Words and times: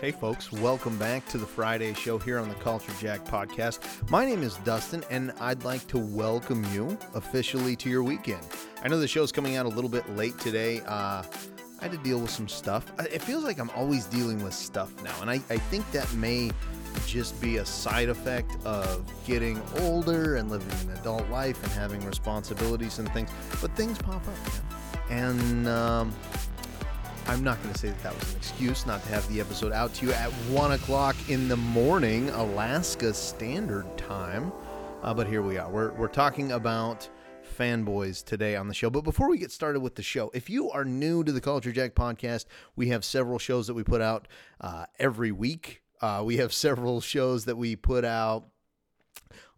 Hey, 0.00 0.12
folks, 0.12 0.52
welcome 0.52 0.98
back 0.98 1.26
to 1.28 1.38
the 1.38 1.46
Friday 1.46 1.94
show 1.94 2.18
here 2.18 2.38
on 2.38 2.48
the 2.48 2.54
Culture 2.56 2.92
Jack 3.00 3.24
podcast. 3.24 4.10
My 4.10 4.24
name 4.24 4.42
is 4.42 4.56
Dustin, 4.58 5.04
and 5.10 5.32
I'd 5.40 5.64
like 5.64 5.86
to 5.88 5.98
welcome 5.98 6.64
you 6.72 6.98
officially 7.14 7.76
to 7.76 7.88
your 7.88 8.02
weekend. 8.02 8.46
I 8.82 8.88
know 8.88 8.98
the 8.98 9.08
show's 9.08 9.32
coming 9.32 9.56
out 9.56 9.66
a 9.66 9.68
little 9.68 9.90
bit 9.90 10.08
late 10.16 10.38
today. 10.38 10.80
Uh, 10.86 11.22
I 11.80 11.82
had 11.82 11.92
to 11.92 11.98
deal 11.98 12.18
with 12.18 12.30
some 12.30 12.48
stuff. 12.48 12.90
It 13.00 13.22
feels 13.22 13.44
like 13.44 13.58
I'm 13.58 13.70
always 13.70 14.06
dealing 14.06 14.42
with 14.42 14.54
stuff 14.54 14.92
now, 15.02 15.14
and 15.20 15.30
I, 15.30 15.34
I 15.50 15.58
think 15.58 15.90
that 15.92 16.12
may 16.14 16.50
just 17.06 17.40
be 17.40 17.58
a 17.58 17.64
side 17.66 18.08
effect 18.08 18.56
of 18.64 19.04
getting 19.26 19.60
older 19.80 20.36
and 20.36 20.50
living 20.50 20.72
an 20.88 20.98
adult 20.98 21.28
life 21.30 21.62
and 21.62 21.72
having 21.72 22.04
responsibilities 22.04 22.98
and 22.98 23.12
things. 23.12 23.30
But 23.60 23.74
things 23.76 23.98
pop 23.98 24.16
up, 24.16 24.34
you 24.46 24.52
know? 24.52 24.65
And 25.16 25.66
um, 25.66 26.14
I'm 27.26 27.42
not 27.42 27.60
going 27.62 27.72
to 27.72 27.78
say 27.80 27.88
that 27.88 28.02
that 28.02 28.14
was 28.20 28.32
an 28.32 28.36
excuse 28.36 28.84
not 28.84 29.02
to 29.04 29.08
have 29.08 29.26
the 29.32 29.40
episode 29.40 29.72
out 29.72 29.94
to 29.94 30.06
you 30.06 30.12
at 30.12 30.30
one 30.50 30.72
o'clock 30.72 31.16
in 31.28 31.48
the 31.48 31.56
morning, 31.56 32.28
Alaska 32.30 33.14
Standard 33.14 33.86
Time. 33.96 34.52
Uh, 35.02 35.14
but 35.14 35.26
here 35.26 35.40
we 35.40 35.56
are. 35.56 35.70
We're 35.70 35.92
we're 35.92 36.08
talking 36.08 36.52
about 36.52 37.08
fanboys 37.58 38.22
today 38.22 38.56
on 38.56 38.68
the 38.68 38.74
show. 38.74 38.90
But 38.90 39.04
before 39.04 39.30
we 39.30 39.38
get 39.38 39.50
started 39.50 39.80
with 39.80 39.94
the 39.94 40.02
show, 40.02 40.30
if 40.34 40.50
you 40.50 40.70
are 40.70 40.84
new 40.84 41.24
to 41.24 41.32
the 41.32 41.40
Culture 41.40 41.72
Jack 41.72 41.94
podcast, 41.94 42.44
we 42.74 42.88
have 42.88 43.02
several 43.02 43.38
shows 43.38 43.66
that 43.68 43.74
we 43.74 43.84
put 43.84 44.02
out 44.02 44.28
uh, 44.60 44.84
every 44.98 45.32
week. 45.32 45.82
Uh, 46.02 46.22
we 46.26 46.36
have 46.36 46.52
several 46.52 47.00
shows 47.00 47.46
that 47.46 47.56
we 47.56 47.74
put 47.74 48.04
out 48.04 48.48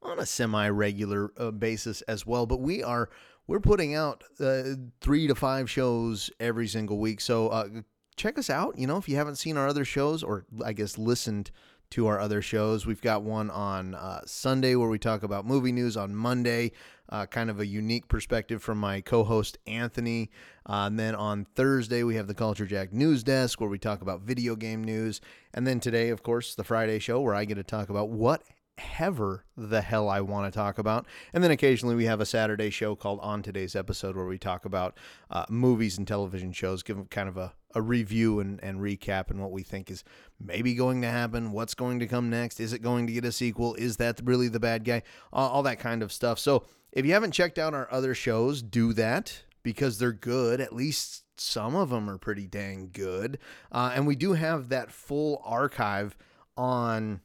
on 0.02 0.21
a 0.21 0.27
semi-regular 0.27 1.33
uh, 1.37 1.51
basis 1.51 2.01
as 2.02 2.25
well. 2.25 2.47
But 2.47 2.61
we 2.61 2.85
are 2.85 3.11
we're 3.48 3.61
putting 3.61 3.95
out 3.95 4.23
uh, 4.38 4.62
three 5.01 5.27
to 5.27 5.34
five 5.34 5.69
shows 5.69 6.30
every 6.38 6.69
single 6.69 6.98
week. 6.98 7.20
So 7.20 7.49
uh, 7.49 7.68
check 8.15 8.38
us 8.38 8.51
out. 8.51 8.79
You 8.79 8.87
know, 8.87 8.99
if 8.99 9.09
you 9.09 9.16
haven't 9.16 9.37
seen 9.37 9.57
our 9.57 9.66
other 9.66 9.85
shows, 9.85 10.23
or 10.23 10.45
I 10.65 10.74
guess 10.74 10.99
listened 10.99 11.51
to 11.91 12.07
our 12.07 12.21
other 12.21 12.43
shows, 12.43 12.85
we've 12.85 13.01
got 13.01 13.23
one 13.23 13.51
on 13.51 13.95
uh, 13.95 14.21
Sunday 14.26 14.74
where 14.76 14.91
we 14.91 14.99
talk 14.99 15.23
about 15.23 15.46
movie 15.46 15.73
news. 15.73 15.96
On 15.96 16.15
Monday, 16.15 16.73
uh, 17.09 17.24
kind 17.24 17.49
of 17.49 17.59
a 17.59 17.66
unique 17.66 18.07
perspective 18.07 18.63
from 18.63 18.76
my 18.76 19.01
co-host 19.01 19.57
Anthony. 19.66 20.30
Uh, 20.69 20.85
and 20.87 20.99
then 20.99 21.15
on 21.15 21.46
Thursday, 21.54 22.02
we 22.02 22.16
have 22.16 22.26
the 22.26 22.35
Culture 22.35 22.66
Jack 22.66 22.93
News 22.93 23.24
Desk 23.24 23.59
where 23.59 23.71
we 23.71 23.79
talk 23.79 24.02
about 24.02 24.21
video 24.21 24.57
game 24.57 24.85
news. 24.85 25.23
And 25.54 25.66
then 25.66 25.80
today, 25.80 26.10
of 26.10 26.23
course, 26.23 26.54
the 26.54 26.65
Friday 26.65 26.99
show 26.99 27.23
where 27.23 27.35
I 27.35 27.46
get 27.46 27.54
to 27.54 27.65
talk 27.65 27.88
about 27.88 28.10
what 28.10 28.43
ever 28.98 29.45
the 29.57 29.80
hell 29.80 30.09
I 30.09 30.21
want 30.21 30.52
to 30.52 30.57
talk 30.57 30.79
about. 30.79 31.07
And 31.32 31.43
then 31.43 31.51
occasionally 31.51 31.95
we 31.95 32.04
have 32.07 32.21
a 32.21 32.26
Saturday 32.26 32.71
show 32.71 32.95
called 32.95 33.20
On 33.23 33.43
Today's 33.43 33.76
Episode 33.76 34.16
where 34.16 34.26
we 34.26 34.38
talk 34.38 34.65
about 34.65 34.96
uh, 35.30 35.45
movies 35.48 35.98
and 35.98 36.07
television 36.07 36.52
shows, 36.52 36.82
give 36.82 36.96
them 36.96 37.07
kind 37.07 37.29
of 37.29 37.37
a, 37.37 37.52
a 37.74 37.82
review 37.82 38.40
and, 38.40 38.62
and 38.62 38.80
recap 38.80 39.30
and 39.30 39.40
what 39.40 39.52
we 39.52 39.62
think 39.62 39.90
is 39.90 40.04
maybe 40.40 40.74
going 40.74 41.02
to 41.02 41.09
happen, 41.09 41.52
what's 41.52 41.74
going 41.74 41.98
to 42.01 42.07
come 42.07 42.30
next, 42.30 42.60
is 42.60 42.73
it 42.73 42.82
going 42.82 43.07
to 43.07 43.12
get 43.12 43.24
a 43.24 43.32
sequel, 43.32 43.74
is 43.74 43.96
that 43.98 44.20
really 44.24 44.48
the 44.48 44.60
bad 44.60 44.85
guy, 44.85 45.02
uh, 45.32 45.37
all 45.37 45.63
that 45.63 45.79
kind 45.79 46.02
of 46.02 46.13
stuff. 46.13 46.38
So 46.38 46.65
if 46.92 47.04
you 47.04 47.13
haven't 47.13 47.32
checked 47.32 47.59
out 47.59 47.74
our 47.74 47.88
other 47.92 48.15
shows, 48.15 48.63
do 48.63 48.92
that 48.95 49.42
because 49.63 49.98
they're 49.98 50.13
good. 50.13 50.60
At 50.60 50.74
least 50.74 51.24
some 51.40 51.76
of 51.76 51.90
them 51.90 52.09
are 52.09 52.18
pretty 52.18 52.46
dang 52.46 52.90
good. 52.92 53.38
Uh, 53.70 53.92
and 53.95 54.07
we 54.07 54.16
do 54.16 54.32
have 54.32 54.70
that 54.70 54.90
full 54.90 55.42
archive 55.45 56.16
on 56.57 57.20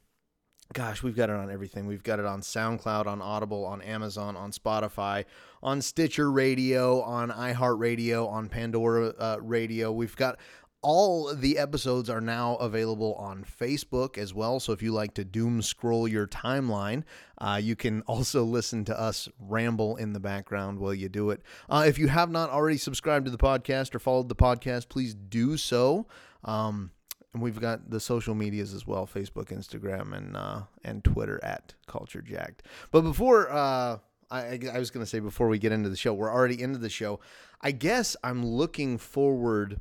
gosh, 0.72 1.02
we've 1.02 1.16
got 1.16 1.30
it 1.30 1.36
on 1.36 1.50
everything. 1.50 1.86
We've 1.86 2.02
got 2.02 2.18
it 2.18 2.24
on 2.24 2.40
SoundCloud, 2.40 3.06
on 3.06 3.20
Audible, 3.20 3.64
on 3.64 3.82
Amazon, 3.82 4.36
on 4.36 4.50
Spotify, 4.50 5.24
on 5.62 5.80
Stitcher 5.82 6.30
Radio, 6.30 7.02
on 7.02 7.30
iHeartRadio, 7.30 8.28
on 8.28 8.48
Pandora 8.48 9.08
uh, 9.18 9.36
Radio. 9.40 9.92
We've 9.92 10.16
got 10.16 10.38
all 10.84 11.34
the 11.34 11.56
episodes 11.56 12.10
are 12.10 12.20
now 12.20 12.56
available 12.56 13.14
on 13.14 13.42
Facebook 13.42 14.18
as 14.18 14.34
well. 14.34 14.60
So 14.60 14.72
if 14.72 14.82
you 14.82 14.92
like 14.92 15.14
to 15.14 15.24
doom 15.24 15.62
scroll 15.62 16.06
your 16.06 16.26
timeline, 16.26 17.04
uh, 17.38 17.58
you 17.60 17.74
can 17.74 18.02
also 18.06 18.44
listen 18.44 18.84
to 18.84 19.00
us 19.00 19.26
ramble 19.38 19.96
in 19.96 20.12
the 20.12 20.20
background 20.20 20.78
while 20.78 20.92
you 20.92 21.08
do 21.08 21.30
it. 21.30 21.40
Uh, 21.70 21.84
if 21.86 21.98
you 21.98 22.08
have 22.08 22.30
not 22.30 22.50
already 22.50 22.76
subscribed 22.76 23.24
to 23.24 23.30
the 23.30 23.38
podcast 23.38 23.94
or 23.94 23.98
followed 23.98 24.28
the 24.28 24.36
podcast, 24.36 24.90
please 24.90 25.14
do 25.14 25.56
so. 25.56 26.06
Um, 26.44 26.90
and 27.34 27.42
we've 27.42 27.60
got 27.60 27.90
the 27.90 28.00
social 28.00 28.34
medias 28.34 28.72
as 28.72 28.86
well 28.86 29.06
facebook 29.06 29.46
instagram 29.46 30.16
and 30.16 30.36
uh, 30.36 30.62
and 30.84 31.04
twitter 31.04 31.38
at 31.44 31.74
culture 31.86 32.22
jacked. 32.22 32.62
But 32.90 33.02
before 33.02 33.50
uh, 33.52 33.98
I, 34.30 34.58
I 34.72 34.78
was 34.78 34.90
going 34.90 35.04
to 35.04 35.10
say 35.10 35.18
before 35.18 35.48
we 35.48 35.58
get 35.58 35.72
into 35.72 35.90
the 35.90 35.96
show 35.96 36.14
we're 36.14 36.32
already 36.32 36.60
into 36.60 36.78
the 36.78 36.88
show. 36.88 37.20
I 37.60 37.72
guess 37.72 38.16
i'm 38.24 38.46
looking 38.46 38.96
forward 38.96 39.80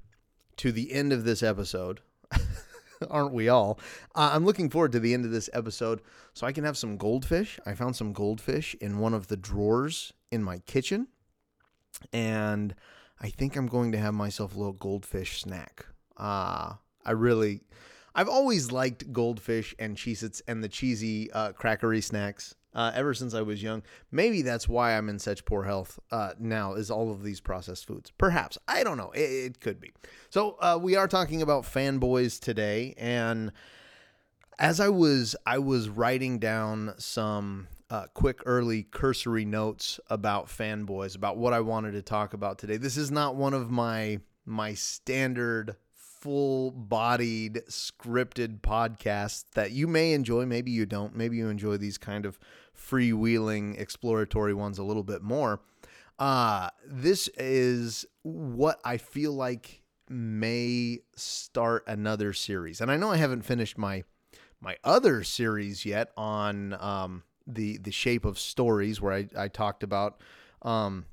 to 0.58 0.72
the 0.72 0.92
end 0.92 1.13
of 1.13 1.24
this 1.24 1.42
episode. 1.42 2.02
Aren't 3.09 3.34
we 3.34 3.47
all? 3.47 3.80
Uh, 4.16 4.31
i'm 4.34 4.46
looking 4.46 4.69
forward 4.69 4.92
to 4.94 5.00
the 5.00 5.13
end 5.13 5.24
of 5.24 5.31
this 5.31 5.50
episode 5.53 6.02
so 6.34 6.46
i 6.47 6.52
can 6.52 6.63
have 6.63 6.78
some 6.78 6.97
goldfish. 6.97 7.59
I 7.66 7.74
found 7.75 7.96
some 7.96 8.12
goldfish 8.13 8.75
in 8.81 9.00
one 9.00 9.13
of 9.13 9.28
the 9.28 9.38
drawers 9.38 10.12
in 10.31 10.44
my 10.44 10.59
kitchen. 10.59 11.08
And 12.12 12.74
i 13.22 13.30
think 13.30 13.56
i'm 13.56 13.68
going 13.68 13.92
to 13.92 14.00
have 14.00 14.16
myself 14.16 14.56
a 14.56 14.58
little 14.58 14.74
goldfish 14.74 15.42
snack. 15.42 15.86
Uh 16.18 16.74
I 17.06 17.12
really, 17.12 17.62
I've 18.16 18.30
always 18.30 18.72
liked 18.72 19.12
goldfish 19.12 19.75
and 19.80 19.97
Cheez 19.97 20.24
Its 20.24 20.41
and 20.47 20.64
the 20.64 20.69
cheesy 20.69 21.31
uh, 21.31 21.53
crackery 21.53 22.03
snacks. 22.03 22.56
Uh, 22.75 22.91
ever 22.96 23.14
since 23.14 23.36
I 23.36 23.44
was 23.44 23.62
young. 23.62 23.84
Maybe 24.12 24.41
that's 24.41 24.68
why 24.68 24.97
I'm 24.97 25.08
in 25.08 25.19
such 25.19 25.46
poor 25.46 25.62
health 25.62 26.00
uh, 26.09 26.31
now, 26.40 26.74
is 26.74 26.90
all 26.90 27.12
of 27.12 27.22
these 27.22 27.40
processed 27.40 27.86
foods. 27.86 28.12
Perhaps. 28.18 28.58
I 28.68 28.84
don't 28.84 28.97
know. 28.97 29.12
It, 29.12 29.19
it 29.19 29.59
could 29.59 29.80
be. 29.80 29.92
So 30.31 30.58
uh, 30.59 30.80
we 30.81 30.96
are 30.96 31.08
talking 31.08 31.44
about 31.44 31.66
fanboys 31.66 32.40
today. 32.40 32.96
And 32.97 33.52
as 34.58 34.80
I 34.80 34.90
was, 34.90 35.36
I 35.46 35.59
was 35.59 35.88
writing 35.88 36.40
down 36.40 36.96
some 36.97 37.68
uh, 37.92 38.08
quick 38.16 38.42
early 38.47 38.81
cursory 38.81 39.46
notes 39.46 40.00
about 40.09 40.47
fanboys, 40.47 41.16
about 41.16 41.38
what 41.38 41.53
I 41.53 41.59
wanted 41.59 41.92
to 41.92 42.02
talk 42.02 42.34
about 42.34 42.58
today. 42.58 42.78
This 42.78 42.97
is 42.97 43.12
not 43.12 43.36
one 43.36 43.53
of 43.53 43.69
my 43.69 44.19
my 44.46 44.74
standard 44.74 45.75
full 46.24 46.72
bodied 46.72 47.56
scripted 47.68 48.62
podcast 48.62 49.44
that 49.56 49.72
you 49.72 49.88
may 49.88 50.14
enjoy. 50.14 50.46
Maybe 50.46 50.72
you 50.72 50.86
don't. 50.86 51.14
Maybe 51.14 51.36
you 51.36 51.50
enjoy 51.50 51.76
these 51.76 51.98
kind 51.98 52.26
of 52.26 52.40
freewheeling 52.74 53.78
exploratory 53.78 54.54
ones 54.54 54.80
a 54.80 54.86
little 54.86 55.04
bit 55.04 55.22
more. 55.22 55.60
Uh, 56.18 56.70
this 56.88 57.28
is 57.38 58.06
what 58.22 58.80
I 58.86 58.96
feel 58.96 59.34
like 59.34 59.82
may 60.08 61.00
start 61.14 61.84
another 61.88 62.32
series. 62.32 62.80
And 62.80 62.90
I 62.90 62.96
know 62.96 63.12
I 63.12 63.18
haven't 63.18 63.42
finished 63.42 63.78
my 63.78 64.06
my 64.62 64.78
other 64.86 65.26
series 65.26 65.84
yet 65.84 66.14
on 66.16 66.72
um, 66.80 67.24
the 67.46 67.80
the 67.80 67.92
shape 67.92 68.24
of 68.24 68.40
stories 68.40 69.02
where 69.02 69.12
I, 69.12 69.28
I 69.38 69.48
talked 69.50 69.84
about 69.84 70.22
um, 70.62 71.06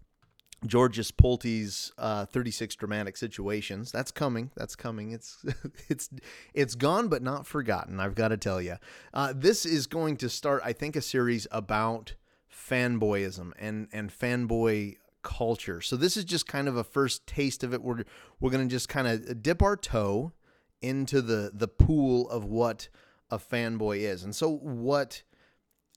Georges 0.67 1.11
Polti's 1.11 1.93
uh, 1.97 2.27
36 2.27 2.77
dramatic 2.77 3.17
situations. 3.17 3.91
That's 3.91 4.11
coming. 4.11 4.51
That's 4.57 4.77
coming. 4.77 5.13
It's 5.13 5.45
it's 5.89 6.11
it's 6.53 6.75
gone 6.75 7.09
but 7.09 7.23
not 7.23 7.47
forgotten. 7.47 7.99
I've 7.99 8.15
got 8.15 8.29
to 8.29 8.37
tell 8.37 8.61
you. 8.61 8.77
Uh, 9.15 9.33
this 9.35 9.65
is 9.65 9.87
going 9.87 10.17
to 10.19 10.29
start, 10.29 10.63
I 10.65 10.73
think, 10.73 10.97
a 10.97 11.03
series 11.03 11.47
about 11.51 12.15
fanboyism 12.53 13.53
and 13.59 13.89
and 13.93 14.11
fanboy 14.11 14.97
culture. 15.23 15.81
So 15.81 15.97
this 15.97 16.17
is 16.17 16.25
just 16.25 16.47
kind 16.47 16.69
of 16.69 16.77
a 16.77 16.85
first 16.85 17.27
taste 17.27 17.65
of 17.65 17.73
it. 17.73 17.83
We're 17.83 18.05
we're 18.39 18.51
going 18.51 18.69
to 18.69 18.73
just 18.73 18.89
kind 18.89 19.09
of 19.09 19.43
dip 19.43 19.63
our 19.63 19.77
toe 19.77 20.33
into 20.83 21.23
the 21.23 21.51
the 21.55 21.69
pool 21.69 22.29
of 22.29 22.45
what 22.45 22.89
a 23.31 23.39
fanboy 23.39 23.99
is. 24.01 24.25
And 24.25 24.35
so 24.35 24.51
what 24.51 25.23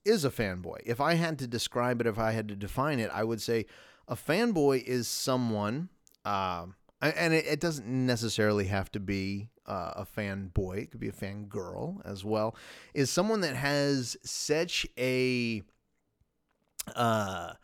is 0.04 0.24
a 0.24 0.30
fanboy? 0.30 0.78
If 0.84 1.00
I 1.00 1.14
had 1.14 1.38
to 1.40 1.46
describe 1.46 2.00
it, 2.00 2.06
if 2.06 2.18
I 2.18 2.32
had 2.32 2.48
to 2.48 2.56
define 2.56 3.00
it, 3.00 3.10
I 3.12 3.24
would 3.24 3.42
say 3.42 3.66
a 4.08 4.16
fanboy 4.16 4.82
is 4.82 5.08
someone, 5.08 5.88
uh, 6.24 6.66
and 7.00 7.34
it, 7.34 7.46
it, 7.46 7.60
doesn't 7.60 7.86
necessarily 7.86 8.66
have 8.66 8.90
to 8.92 9.00
be 9.00 9.48
uh, 9.66 9.92
a 9.96 10.06
fanboy, 10.06 10.82
it 10.82 10.90
could 10.90 11.00
be 11.00 11.08
a 11.08 11.12
fangirl 11.12 12.00
as 12.04 12.24
well, 12.24 12.56
is 12.92 13.10
someone 13.10 13.40
that 13.40 13.56
has 13.56 14.16
such 14.22 14.86
a. 14.98 15.62
Uh, 16.94 17.54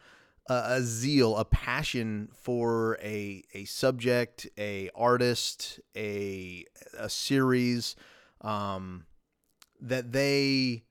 a, 0.49 0.83
zeal, 0.83 1.37
a 1.37 1.45
passion 1.45 2.29
for 2.33 2.99
a 3.03 3.45
a 3.55 3.65
subject, 3.67 4.49
a 4.59 4.91
artist, 4.97 5.79
a 5.97 6.65
a 6.99 7.09
series, 7.09 7.95
um, 8.41 9.05
that 9.81 10.11
they 10.11 10.83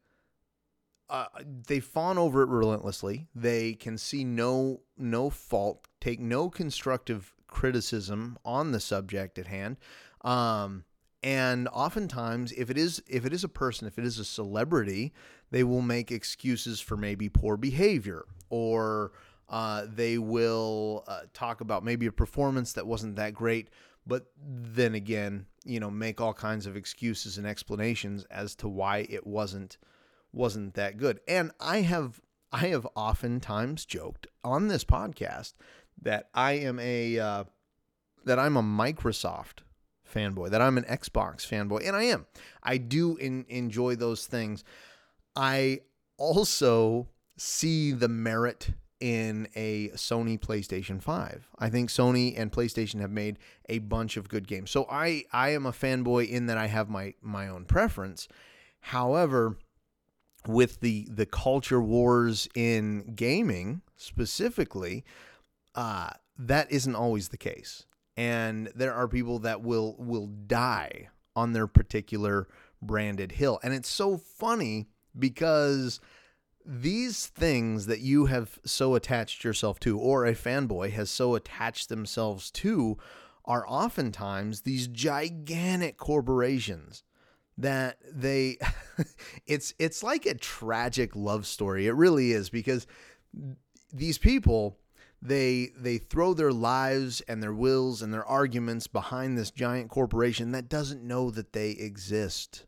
uh, 1.09 1.25
they 1.67 1.79
fawn 1.79 2.17
over 2.17 2.43
it 2.43 2.49
relentlessly. 2.49 3.27
They 3.35 3.73
can 3.73 3.97
see 3.97 4.23
no 4.23 4.81
no 4.97 5.29
fault, 5.29 5.87
take 5.99 6.19
no 6.19 6.49
constructive 6.49 7.33
criticism 7.47 8.37
on 8.43 8.71
the 8.71 8.79
subject 8.79 9.39
at 9.39 9.47
hand. 9.47 9.77
Um, 10.21 10.85
and 11.23 11.67
oftentimes, 11.69 12.51
if 12.53 12.69
it 12.69 12.77
is 12.77 13.01
if 13.07 13.25
it 13.25 13.33
is 13.33 13.43
a 13.43 13.49
person, 13.49 13.87
if 13.87 13.97
it 13.97 14.05
is 14.05 14.19
a 14.19 14.25
celebrity, 14.25 15.13
they 15.51 15.63
will 15.63 15.81
make 15.81 16.11
excuses 16.11 16.79
for 16.79 16.97
maybe 16.97 17.29
poor 17.29 17.57
behavior 17.57 18.25
or 18.49 19.11
Uh, 19.49 19.87
they 19.95 20.19
will 20.19 21.03
uh, 21.07 21.21
talk 21.33 21.59
about 21.61 21.83
maybe 21.83 22.05
a 22.05 22.11
performance 22.11 22.73
that 22.73 22.85
wasn't 22.85 23.15
that 23.15 23.33
great, 23.33 23.71
but 24.05 24.31
then 24.75 24.93
again, 24.93 25.47
you 25.65 25.79
know, 25.79 25.89
make 25.89 26.21
all 26.21 26.35
kinds 26.35 26.67
of 26.67 26.75
excuses 26.75 27.39
and 27.39 27.47
explanations 27.47 28.25
as 28.29 28.55
to 28.55 28.69
why 28.69 29.07
it 29.09 29.25
wasn't 29.25 29.79
wasn't 30.31 30.73
that 30.75 30.97
good. 30.97 31.19
And 31.27 31.51
I 31.59 31.81
have 31.81 32.21
I 32.51 32.67
have 32.67 32.87
oftentimes 32.95 33.85
joked 33.85 34.27
on 34.43 34.67
this 34.67 34.83
podcast 34.83 35.53
that 36.01 36.29
I 36.33 36.53
am 36.53 36.79
a 36.79 37.19
uh, 37.19 37.43
that 38.25 38.39
I'm 38.39 38.57
a 38.57 38.63
Microsoft 38.63 39.59
fanboy, 40.13 40.49
that 40.49 40.61
I'm 40.61 40.77
an 40.77 40.85
Xbox 40.85 41.47
fanboy, 41.47 41.87
and 41.87 41.95
I 41.95 42.03
am. 42.03 42.25
I 42.63 42.77
do 42.77 43.15
in, 43.17 43.45
enjoy 43.47 43.95
those 43.95 44.25
things. 44.25 44.63
I 45.35 45.81
also 46.17 47.07
see 47.37 47.91
the 47.91 48.09
merit 48.09 48.71
in 48.99 49.47
a 49.55 49.89
Sony 49.89 50.37
PlayStation 50.37 51.01
5. 51.01 51.47
I 51.57 51.69
think 51.69 51.89
Sony 51.89 52.37
and 52.37 52.51
PlayStation 52.51 52.99
have 52.99 53.11
made 53.11 53.39
a 53.69 53.79
bunch 53.79 54.17
of 54.17 54.27
good 54.27 54.47
games. 54.47 54.71
So 54.71 54.85
I 54.89 55.23
I 55.31 55.49
am 55.49 55.65
a 55.65 55.71
fanboy 55.71 56.29
in 56.29 56.47
that 56.47 56.57
I 56.57 56.67
have 56.67 56.89
my 56.89 57.13
my 57.21 57.47
own 57.47 57.65
preference. 57.65 58.27
However, 58.81 59.57
with 60.47 60.79
the 60.79 61.07
the 61.11 61.25
culture 61.25 61.81
wars 61.81 62.47
in 62.55 63.13
gaming 63.15 63.81
specifically, 63.95 65.03
uh, 65.75 66.09
that 66.37 66.71
isn't 66.71 66.95
always 66.95 67.29
the 67.29 67.37
case. 67.37 67.85
And 68.15 68.71
there 68.75 68.93
are 68.93 69.07
people 69.07 69.39
that 69.39 69.61
will 69.61 69.95
will 69.97 70.27
die 70.27 71.09
on 71.35 71.53
their 71.53 71.67
particular 71.67 72.47
branded 72.81 73.33
hill. 73.33 73.59
And 73.63 73.73
it's 73.73 73.89
so 73.89 74.17
funny 74.17 74.87
because 75.17 75.99
these 76.65 77.27
things 77.27 77.85
that 77.87 77.99
you 77.99 78.27
have 78.27 78.59
so 78.65 78.95
attached 78.95 79.43
yourself 79.43 79.79
to, 79.81 79.97
or 79.97 80.25
a 80.25 80.33
fanboy 80.33 80.91
has 80.91 81.09
so 81.09 81.35
attached 81.35 81.89
themselves 81.89 82.51
to, 82.51 82.97
are 83.45 83.65
oftentimes 83.67 84.61
these 84.61 84.87
gigantic 84.87 85.97
corporations 85.97 87.03
that 87.59 87.97
they 88.11 88.57
it's 89.47 89.73
it's 89.79 90.03
like 90.03 90.25
a 90.25 90.33
tragic 90.33 91.15
love 91.15 91.45
story. 91.45 91.87
It 91.87 91.93
really 91.93 92.31
is 92.31 92.49
because 92.49 92.87
these 93.93 94.17
people 94.17 94.77
they 95.21 95.71
they 95.77 95.97
throw 95.97 96.33
their 96.33 96.53
lives 96.53 97.21
and 97.21 97.43
their 97.43 97.53
wills 97.53 98.01
and 98.01 98.13
their 98.13 98.25
arguments 98.25 98.87
behind 98.87 99.37
this 99.37 99.51
giant 99.51 99.89
corporation 99.89 100.51
that 100.51 100.69
doesn't 100.69 101.03
know 101.03 101.29
that 101.31 101.53
they 101.53 101.71
exist 101.71 102.65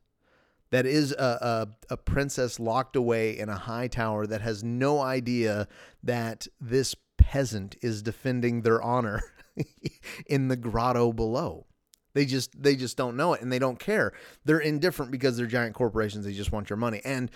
that 0.71 0.85
is 0.85 1.11
a, 1.11 1.67
a, 1.89 1.93
a, 1.93 1.97
princess 1.97 2.59
locked 2.59 2.95
away 2.95 3.37
in 3.37 3.49
a 3.49 3.57
high 3.57 3.87
tower 3.87 4.25
that 4.25 4.41
has 4.41 4.63
no 4.63 5.01
idea 5.01 5.67
that 6.01 6.47
this 6.59 6.95
peasant 7.17 7.75
is 7.81 8.01
defending 8.01 8.61
their 8.61 8.81
honor 8.81 9.21
in 10.25 10.47
the 10.47 10.55
grotto 10.55 11.11
below. 11.11 11.67
They 12.13 12.25
just 12.25 12.61
they 12.61 12.75
just 12.75 12.97
don't 12.97 13.15
know 13.15 13.33
it 13.33 13.41
and 13.41 13.51
they 13.51 13.59
don't 13.59 13.79
care. 13.79 14.13
They're 14.45 14.59
indifferent 14.59 15.11
because 15.11 15.37
they're 15.37 15.45
giant 15.45 15.75
corporations. 15.75 16.25
They 16.25 16.33
just 16.33 16.51
want 16.51 16.69
your 16.69 16.77
money. 16.77 17.01
And 17.05 17.31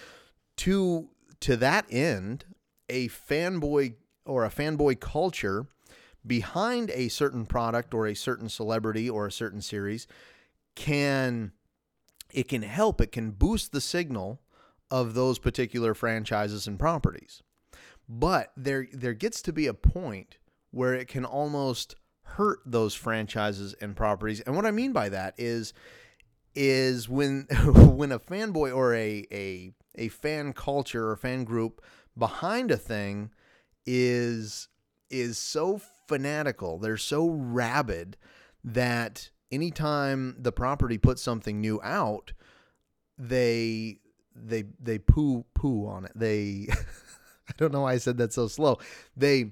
to 0.57 1.09
to 1.41 1.57
that 1.57 1.85
end, 1.89 2.45
a 2.89 3.07
fanboy 3.09 3.95
or 4.25 4.45
a 4.45 4.49
fanboy 4.49 4.99
culture 4.99 5.67
behind 6.25 6.89
a 6.91 7.07
certain 7.07 7.45
product 7.45 7.93
or 7.93 8.07
a 8.07 8.15
certain 8.15 8.49
celebrity 8.49 9.09
or 9.09 9.27
a 9.27 9.31
certain 9.31 9.61
series 9.61 10.07
can 10.75 11.51
it 12.33 12.47
can 12.47 12.63
help 12.63 12.99
it 12.99 13.11
can 13.11 13.31
boost 13.31 13.71
the 13.71 13.81
signal 13.81 14.41
of 14.89 15.13
those 15.13 15.39
particular 15.39 15.93
franchises 15.93 16.67
and 16.67 16.79
properties 16.79 17.43
but 18.09 18.51
there 18.57 18.87
there 18.91 19.13
gets 19.13 19.41
to 19.41 19.53
be 19.53 19.67
a 19.67 19.73
point 19.73 20.37
where 20.71 20.93
it 20.93 21.07
can 21.07 21.23
almost 21.23 21.95
hurt 22.25 22.59
those 22.65 22.93
franchises 22.93 23.73
and 23.81 23.95
properties 23.95 24.41
and 24.41 24.55
what 24.55 24.65
i 24.65 24.71
mean 24.71 24.91
by 24.91 25.09
that 25.09 25.33
is 25.37 25.73
is 26.55 27.09
when 27.09 27.47
when 27.65 28.11
a 28.11 28.19
fanboy 28.19 28.75
or 28.75 28.93
a 28.93 29.25
a 29.31 29.71
a 29.95 30.07
fan 30.09 30.53
culture 30.53 31.09
or 31.09 31.15
fan 31.15 31.43
group 31.43 31.81
behind 32.17 32.71
a 32.71 32.77
thing 32.77 33.31
is 33.85 34.67
is 35.09 35.37
so 35.37 35.79
fanatical. 36.07 36.77
They're 36.77 36.97
so 36.97 37.29
rabid 37.29 38.17
that 38.63 39.29
anytime 39.51 40.35
the 40.39 40.51
property 40.51 40.97
puts 40.97 41.21
something 41.21 41.61
new 41.61 41.79
out, 41.83 42.33
they 43.17 43.99
they 44.35 44.65
they 44.79 44.97
poo 44.97 45.45
poo 45.53 45.87
on 45.87 46.05
it. 46.05 46.11
They 46.15 46.67
I 47.47 47.53
don't 47.57 47.71
know 47.71 47.81
why 47.81 47.93
I 47.93 47.97
said 47.97 48.17
that 48.17 48.33
so 48.33 48.47
slow. 48.47 48.79
They 49.15 49.51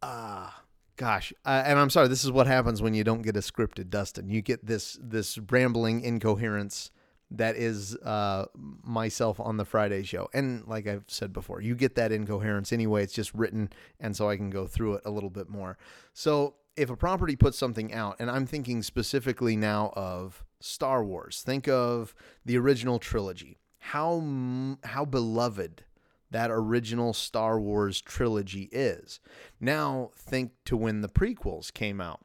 uh, 0.00 0.50
gosh, 0.96 1.32
uh, 1.44 1.62
and 1.64 1.78
I'm 1.78 1.90
sorry. 1.90 2.08
This 2.08 2.24
is 2.24 2.30
what 2.30 2.46
happens 2.46 2.82
when 2.82 2.94
you 2.94 3.04
don't 3.04 3.22
get 3.22 3.36
a 3.36 3.40
scripted 3.40 3.90
Dustin. 3.90 4.28
You 4.28 4.42
get 4.42 4.66
this 4.66 4.98
this 5.02 5.38
rambling 5.50 6.02
incoherence 6.02 6.90
that 7.36 7.56
is 7.56 7.96
uh, 7.96 8.46
myself 8.54 9.40
on 9.40 9.56
the 9.56 9.64
Friday 9.64 10.02
show. 10.02 10.28
And 10.34 10.66
like 10.66 10.86
I've 10.86 11.04
said 11.06 11.32
before, 11.32 11.60
you 11.60 11.74
get 11.74 11.94
that 11.94 12.12
incoherence 12.12 12.72
anyway. 12.72 13.02
It's 13.02 13.14
just 13.14 13.32
written, 13.34 13.70
and 13.98 14.16
so 14.16 14.28
I 14.28 14.36
can 14.36 14.50
go 14.50 14.66
through 14.66 14.94
it 14.94 15.02
a 15.04 15.10
little 15.10 15.30
bit 15.30 15.48
more. 15.48 15.78
So 16.12 16.54
if 16.76 16.90
a 16.90 16.96
property 16.96 17.36
puts 17.36 17.58
something 17.58 17.92
out, 17.92 18.16
and 18.18 18.30
I'm 18.30 18.46
thinking 18.46 18.82
specifically 18.82 19.56
now 19.56 19.92
of 19.96 20.44
Star 20.60 21.04
Wars, 21.04 21.42
think 21.44 21.68
of 21.68 22.14
the 22.44 22.56
original 22.58 22.98
trilogy. 22.98 23.58
How 23.78 24.76
how 24.84 25.04
beloved 25.04 25.84
that 26.32 26.50
original 26.50 27.12
Star 27.12 27.60
Wars 27.60 28.00
trilogy 28.00 28.68
is. 28.72 29.20
Now 29.60 30.10
think 30.16 30.52
to 30.66 30.76
when 30.76 31.00
the 31.00 31.08
prequels 31.08 31.72
came 31.72 32.00
out, 32.00 32.20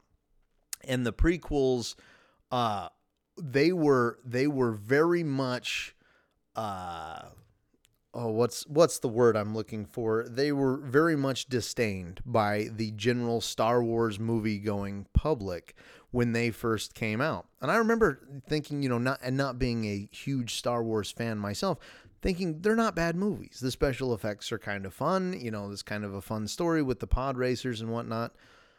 and 0.84 1.06
the 1.06 1.12
prequels. 1.12 1.94
Uh, 2.50 2.88
they 3.40 3.72
were 3.72 4.18
they 4.24 4.46
were 4.46 4.72
very 4.72 5.22
much 5.22 5.94
uh 6.56 7.22
oh 8.14 8.30
what's 8.30 8.66
what's 8.66 8.98
the 8.98 9.08
word 9.08 9.36
I'm 9.36 9.54
looking 9.54 9.86
for? 9.86 10.26
They 10.28 10.52
were 10.52 10.76
very 10.78 11.16
much 11.16 11.46
disdained 11.46 12.20
by 12.24 12.68
the 12.74 12.90
general 12.92 13.40
Star 13.40 13.82
Wars 13.82 14.18
movie 14.18 14.58
going 14.58 15.06
public 15.12 15.74
when 16.10 16.32
they 16.32 16.50
first 16.50 16.94
came 16.94 17.20
out. 17.20 17.46
And 17.60 17.70
I 17.70 17.76
remember 17.76 18.26
thinking, 18.48 18.82
you 18.82 18.88
know, 18.88 18.98
not 18.98 19.20
and 19.22 19.36
not 19.36 19.58
being 19.58 19.84
a 19.84 20.08
huge 20.10 20.54
Star 20.54 20.82
Wars 20.82 21.10
fan 21.10 21.38
myself, 21.38 21.78
thinking 22.20 22.60
they're 22.60 22.76
not 22.76 22.94
bad 22.94 23.16
movies. 23.16 23.58
The 23.60 23.70
special 23.70 24.14
effects 24.14 24.50
are 24.52 24.58
kind 24.58 24.86
of 24.86 24.94
fun, 24.94 25.38
you 25.38 25.50
know, 25.50 25.70
this 25.70 25.82
kind 25.82 26.04
of 26.04 26.14
a 26.14 26.22
fun 26.22 26.48
story 26.48 26.82
with 26.82 27.00
the 27.00 27.06
pod 27.06 27.36
racers 27.36 27.80
and 27.80 27.90
whatnot. 27.90 28.34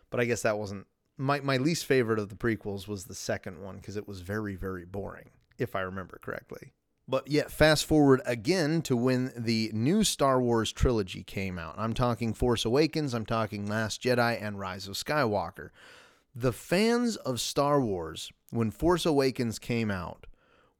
But 0.10 0.20
I 0.20 0.26
guess 0.26 0.42
that 0.42 0.58
wasn't 0.58 0.88
my 1.18 1.40
my 1.42 1.58
least 1.58 1.86
favorite 1.86 2.20
of 2.20 2.30
the 2.30 2.36
prequels 2.36 2.88
was 2.88 3.06
the 3.06 3.16
second 3.16 3.62
one 3.62 3.78
because 3.78 3.98
it 3.98 4.08
was 4.08 4.22
very 4.22 4.56
very 4.56 4.86
boring, 4.86 5.30
if 5.58 5.76
I 5.76 5.82
remember 5.82 6.20
correctly. 6.22 6.74
But 7.08 7.28
yet, 7.28 7.52
fast 7.52 7.86
forward 7.86 8.22
again 8.24 8.84
to 8.84 8.96
when 8.96 9.34
the 9.36 9.72
new 9.74 10.04
Star 10.04 10.40
Wars 10.40 10.72
trilogy 10.72 11.24
came 11.24 11.58
out. 11.58 11.74
I'm 11.76 11.96
talking 11.96 12.36
Force 12.36 12.66
Awakens, 12.66 13.16
I'm 13.16 13.26
talking 13.26 13.66
Last 13.66 14.04
Jedi, 14.04 14.40
and 14.40 14.60
Rise 14.60 14.88
of 14.88 14.94
Skywalker. 14.94 15.70
The 16.36 16.54
fans 16.54 17.16
of 17.16 17.42
Star 17.42 17.82
Wars, 17.82 18.32
when 18.52 18.70
Force 18.70 19.08
Awakens 19.08 19.58
came 19.58 19.90
out, 19.90 20.28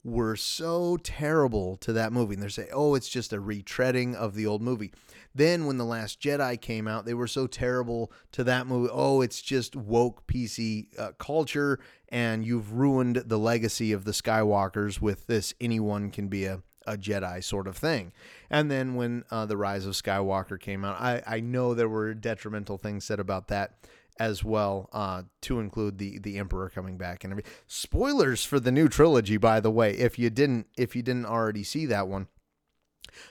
were 0.04 0.36
so 0.36 0.98
terrible 0.98 1.76
to 1.78 1.94
that 1.94 2.14
movie. 2.14 2.34
And 2.34 2.42
they're 2.42 2.50
saying, 2.50 2.70
oh, 2.74 2.96
it's 2.96 3.10
just 3.10 3.34
a 3.34 3.42
retreading 3.42 4.16
of 4.16 4.34
the 4.34 4.46
old 4.46 4.62
movie. 4.62 4.94
Then 5.36 5.66
when 5.66 5.78
The 5.78 5.86
Last 5.86 6.22
Jedi 6.22 6.60
came 6.60 6.88
out, 6.88 7.06
they 7.06 7.14
were 7.14 7.28
so 7.28 7.48
terrible 7.48 8.12
to 8.32 8.44
that 8.46 8.66
movie. 8.66 8.90
Oh, 8.92 9.22
it's 9.22 9.42
just 9.42 9.76
woke 9.76 10.26
PC 10.28 10.98
uh, 10.98 11.12
culture, 11.20 11.80
and 12.10 12.46
you've 12.46 12.74
ruined 12.74 13.18
the 13.26 13.38
legacy 13.38 13.92
of 13.92 14.06
the 14.06 14.12
Skywalkers 14.12 15.02
with 15.02 15.28
this 15.28 15.54
anyone 15.60 16.12
can 16.12 16.30
be 16.30 16.46
a, 16.46 16.62
a 16.88 16.98
Jedi 16.98 17.44
sort 17.44 17.68
of 17.68 17.78
thing. 17.78 18.14
And 18.50 18.72
then 18.72 18.96
when 18.96 19.24
uh, 19.30 19.46
The 19.46 19.58
Rise 19.58 19.86
of 19.86 19.94
Skywalker 19.94 20.60
came 20.60 20.84
out, 20.84 21.00
I, 21.00 21.22
I 21.28 21.40
know 21.42 21.74
there 21.74 21.90
were 21.90 22.14
detrimental 22.14 22.78
things 22.78 23.06
said 23.06 23.20
about 23.20 23.50
that 23.50 23.74
as 24.20 24.44
well, 24.44 24.90
uh, 24.94 25.24
to 25.42 25.60
include 25.60 25.98
the 25.98 26.20
the 26.20 26.38
Emperor 26.38 26.70
coming 26.70 26.98
back 26.98 27.24
and 27.24 27.32
everything. 27.32 27.52
Spoilers 27.68 28.44
for 28.44 28.60
the 28.60 28.72
new 28.72 28.88
trilogy, 28.88 29.38
by 29.38 29.60
the 29.60 29.72
way, 29.72 29.94
if 29.94 30.20
you 30.20 30.30
didn't 30.30 30.68
if 30.78 30.96
you 30.96 31.02
didn't 31.02 31.26
already 31.26 31.64
see 31.64 31.86
that 31.86 32.08
one. 32.08 32.28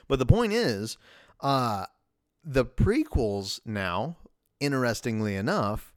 But 0.07 0.19
the 0.19 0.25
point 0.25 0.53
is, 0.53 0.97
uh, 1.39 1.85
the 2.43 2.65
prequels 2.65 3.59
now, 3.65 4.17
interestingly 4.59 5.35
enough, 5.35 5.93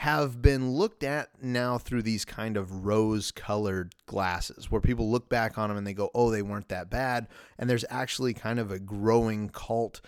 have 0.00 0.42
been 0.42 0.72
looked 0.72 1.02
at 1.02 1.30
now 1.42 1.78
through 1.78 2.02
these 2.02 2.26
kind 2.26 2.58
of 2.58 2.84
rose 2.84 3.30
colored 3.30 3.94
glasses 4.04 4.70
where 4.70 4.80
people 4.80 5.10
look 5.10 5.28
back 5.30 5.56
on 5.56 5.70
them 5.70 5.78
and 5.78 5.86
they 5.86 5.94
go, 5.94 6.10
oh, 6.14 6.30
they 6.30 6.42
weren't 6.42 6.68
that 6.68 6.90
bad. 6.90 7.26
And 7.58 7.68
there's 7.68 7.84
actually 7.88 8.34
kind 8.34 8.58
of 8.58 8.70
a 8.70 8.78
growing 8.78 9.48
cult 9.48 10.02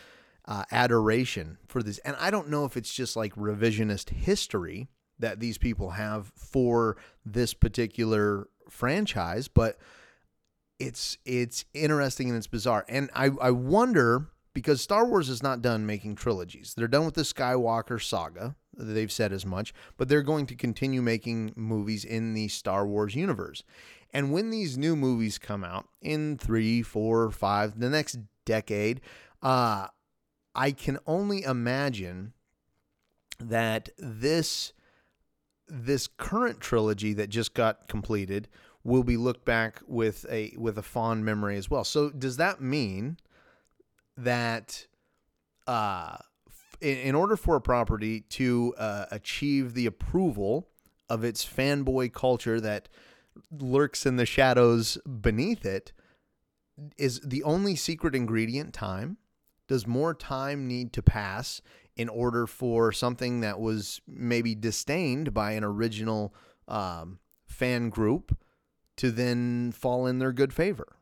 uh, 0.48 0.64
adoration 0.72 1.58
for 1.68 1.82
this. 1.82 1.98
And 1.98 2.16
I 2.18 2.30
don't 2.30 2.48
know 2.48 2.64
if 2.64 2.76
it's 2.76 2.92
just 2.92 3.14
like 3.14 3.34
revisionist 3.36 4.10
history 4.10 4.88
that 5.18 5.40
these 5.40 5.58
people 5.58 5.90
have 5.90 6.32
for 6.34 6.96
this 7.24 7.52
particular 7.52 8.48
franchise, 8.70 9.46
but 9.46 9.78
it's 10.78 11.18
it's 11.26 11.64
interesting 11.74 12.28
and 12.28 12.38
it's 12.38 12.46
bizarre. 12.46 12.86
And 12.88 13.10
I, 13.14 13.30
I 13.40 13.50
wonder 13.50 14.28
because 14.54 14.80
Star 14.80 15.06
Wars 15.06 15.28
is 15.28 15.42
not 15.42 15.60
done 15.60 15.84
making 15.84 16.14
trilogies. 16.16 16.72
They're 16.74 16.88
done 16.88 17.04
with 17.04 17.14
the 17.14 17.22
Skywalker 17.22 18.02
saga. 18.02 18.56
They've 18.74 19.12
said 19.12 19.32
as 19.32 19.44
much, 19.44 19.74
but 19.96 20.08
they're 20.08 20.22
going 20.22 20.46
to 20.46 20.54
continue 20.54 21.02
making 21.02 21.52
movies 21.56 22.04
in 22.04 22.32
the 22.32 22.48
Star 22.48 22.86
Wars 22.86 23.14
universe. 23.14 23.62
And 24.14 24.32
when 24.32 24.50
these 24.50 24.78
new 24.78 24.96
movies 24.96 25.36
come 25.36 25.62
out 25.62 25.88
in 26.00 26.38
three, 26.38 26.80
four, 26.80 27.30
five, 27.30 27.78
the 27.78 27.90
next 27.90 28.18
decade, 28.46 29.00
uh, 29.42 29.88
I 30.58 30.72
can 30.72 30.98
only 31.06 31.44
imagine 31.44 32.32
that 33.38 33.90
this 33.96 34.72
this 35.68 36.08
current 36.08 36.60
trilogy 36.60 37.12
that 37.12 37.28
just 37.28 37.54
got 37.54 37.86
completed 37.86 38.48
will 38.82 39.04
be 39.04 39.16
looked 39.16 39.44
back 39.44 39.80
with 39.86 40.26
a 40.28 40.52
with 40.56 40.76
a 40.76 40.82
fond 40.82 41.24
memory 41.24 41.56
as 41.56 41.70
well. 41.70 41.84
So 41.84 42.10
does 42.10 42.38
that 42.38 42.60
mean 42.60 43.18
that 44.16 44.88
uh, 45.68 46.16
in, 46.80 47.14
order 47.14 47.36
for 47.36 47.54
a 47.54 47.60
property 47.60 48.22
to 48.22 48.74
uh, 48.78 49.06
achieve 49.12 49.74
the 49.74 49.86
approval 49.86 50.66
of 51.08 51.22
its 51.22 51.44
fanboy 51.44 52.12
culture 52.12 52.60
that 52.60 52.88
lurks 53.52 54.06
in 54.06 54.16
the 54.16 54.26
shadows 54.26 54.98
beneath 55.20 55.64
it, 55.64 55.92
is 56.96 57.20
the 57.20 57.44
only 57.44 57.76
secret 57.76 58.16
ingredient 58.16 58.74
time? 58.74 59.18
Does 59.68 59.86
more 59.86 60.14
time 60.14 60.66
need 60.66 60.92
to 60.94 61.02
pass 61.02 61.60
in 61.96 62.08
order 62.08 62.46
for 62.46 62.92
something 62.92 63.40
that 63.40 63.60
was 63.60 64.00
maybe 64.06 64.54
disdained 64.54 65.34
by 65.34 65.52
an 65.52 65.64
original 65.64 66.32
um, 66.68 67.18
fan 67.44 67.90
group 67.90 68.36
to 68.96 69.10
then 69.10 69.72
fall 69.72 70.06
in 70.06 70.18
their 70.18 70.32
good 70.32 70.52
favor. 70.52 70.96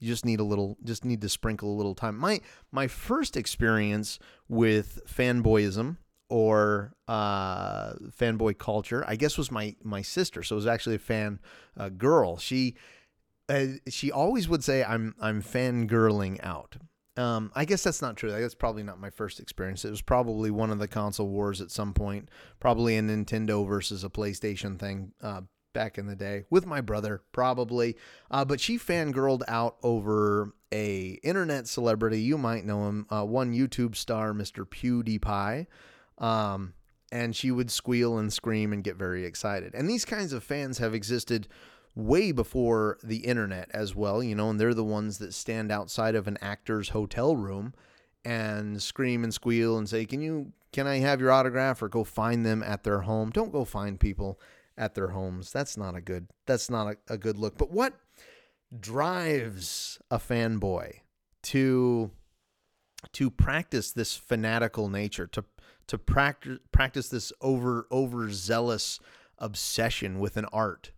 You 0.00 0.08
just 0.08 0.24
need 0.24 0.40
a 0.40 0.44
little, 0.44 0.76
just 0.84 1.04
need 1.04 1.20
to 1.22 1.28
sprinkle 1.28 1.72
a 1.72 1.76
little 1.76 1.94
time. 1.94 2.16
My 2.16 2.40
my 2.70 2.86
first 2.86 3.36
experience 3.36 4.18
with 4.48 5.00
fanboyism 5.08 5.96
or 6.28 6.94
uh, 7.08 7.94
fanboy 8.16 8.58
culture, 8.58 9.04
I 9.08 9.16
guess, 9.16 9.36
was 9.36 9.50
my 9.50 9.74
my 9.82 10.02
sister. 10.02 10.42
So 10.42 10.54
it 10.54 10.58
was 10.58 10.66
actually 10.66 10.96
a 10.96 11.00
fan 11.00 11.40
uh, 11.76 11.88
girl. 11.88 12.38
She 12.38 12.76
uh, 13.48 13.66
she 13.88 14.12
always 14.12 14.48
would 14.48 14.62
say, 14.62 14.84
"I'm 14.84 15.16
I'm 15.20 15.42
fangirling 15.42 16.38
out." 16.44 16.76
Um, 17.18 17.50
I 17.56 17.64
guess 17.64 17.82
that's 17.82 18.00
not 18.00 18.16
true. 18.16 18.30
That's 18.30 18.54
probably 18.54 18.84
not 18.84 19.00
my 19.00 19.10
first 19.10 19.40
experience. 19.40 19.84
It 19.84 19.90
was 19.90 20.02
probably 20.02 20.52
one 20.52 20.70
of 20.70 20.78
the 20.78 20.86
console 20.86 21.28
wars 21.28 21.60
at 21.60 21.72
some 21.72 21.92
point, 21.92 22.28
probably 22.60 22.96
a 22.96 23.02
Nintendo 23.02 23.66
versus 23.66 24.04
a 24.04 24.08
PlayStation 24.08 24.78
thing 24.78 25.12
uh, 25.20 25.40
back 25.74 25.98
in 25.98 26.06
the 26.06 26.14
day 26.14 26.44
with 26.48 26.64
my 26.64 26.80
brother, 26.80 27.22
probably. 27.32 27.96
Uh, 28.30 28.44
but 28.44 28.60
she 28.60 28.78
fangirled 28.78 29.42
out 29.48 29.78
over 29.82 30.52
a 30.72 31.18
internet 31.24 31.66
celebrity. 31.66 32.20
You 32.20 32.38
might 32.38 32.64
know 32.64 32.88
him, 32.88 33.06
uh, 33.10 33.24
one 33.24 33.52
YouTube 33.52 33.96
star, 33.96 34.32
Mr. 34.32 34.64
PewDiePie. 34.64 35.66
Um, 36.18 36.74
and 37.10 37.34
she 37.34 37.50
would 37.50 37.70
squeal 37.70 38.18
and 38.18 38.32
scream 38.32 38.72
and 38.72 38.84
get 38.84 38.96
very 38.96 39.24
excited. 39.24 39.74
And 39.74 39.88
these 39.88 40.04
kinds 40.04 40.32
of 40.32 40.44
fans 40.44 40.78
have 40.78 40.94
existed 40.94 41.48
way 41.98 42.30
before 42.30 42.96
the 43.02 43.18
internet 43.18 43.68
as 43.74 43.94
well, 43.94 44.22
you 44.22 44.34
know, 44.34 44.50
and 44.50 44.60
they're 44.60 44.72
the 44.72 44.84
ones 44.84 45.18
that 45.18 45.34
stand 45.34 45.72
outside 45.72 46.14
of 46.14 46.28
an 46.28 46.38
actor's 46.40 46.90
hotel 46.90 47.34
room 47.34 47.74
and 48.24 48.80
scream 48.80 49.24
and 49.24 49.34
squeal 49.34 49.76
and 49.76 49.88
say, 49.88 50.06
"Can 50.06 50.22
you 50.22 50.52
can 50.72 50.86
I 50.86 50.98
have 50.98 51.20
your 51.20 51.32
autograph 51.32 51.82
or 51.82 51.88
go 51.88 52.04
find 52.04 52.46
them 52.46 52.62
at 52.62 52.84
their 52.84 53.00
home?" 53.00 53.30
Don't 53.30 53.50
go 53.50 53.64
find 53.64 53.98
people 53.98 54.40
at 54.76 54.94
their 54.94 55.08
homes. 55.08 55.52
That's 55.52 55.76
not 55.76 55.96
a 55.96 56.00
good 56.00 56.28
that's 56.46 56.70
not 56.70 56.86
a, 56.86 57.14
a 57.14 57.18
good 57.18 57.36
look. 57.36 57.58
But 57.58 57.72
what 57.72 57.94
drives 58.78 59.98
a 60.08 60.18
fanboy 60.18 61.00
to 61.42 62.12
to 63.12 63.30
practice 63.30 63.90
this 63.90 64.16
fanatical 64.16 64.88
nature, 64.88 65.26
to 65.26 65.44
to 65.88 65.98
practice 65.98 66.60
practice 66.70 67.08
this 67.08 67.32
over 67.40 67.88
overzealous 67.90 69.00
obsession 69.38 70.20
with 70.20 70.36
an 70.36 70.44
art 70.52 70.92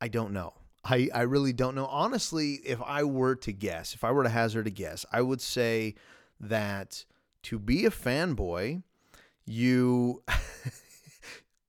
I 0.00 0.08
don't 0.08 0.32
know. 0.32 0.54
I, 0.84 1.08
I 1.14 1.22
really 1.22 1.52
don't 1.52 1.74
know. 1.74 1.86
Honestly, 1.86 2.60
if 2.64 2.80
I 2.82 3.04
were 3.04 3.34
to 3.36 3.52
guess, 3.52 3.94
if 3.94 4.04
I 4.04 4.12
were 4.12 4.22
to 4.22 4.28
hazard 4.28 4.66
a 4.66 4.70
guess, 4.70 5.04
I 5.12 5.22
would 5.22 5.40
say 5.40 5.94
that 6.40 7.04
to 7.44 7.58
be 7.58 7.84
a 7.84 7.90
fanboy, 7.90 8.82
you 9.44 10.22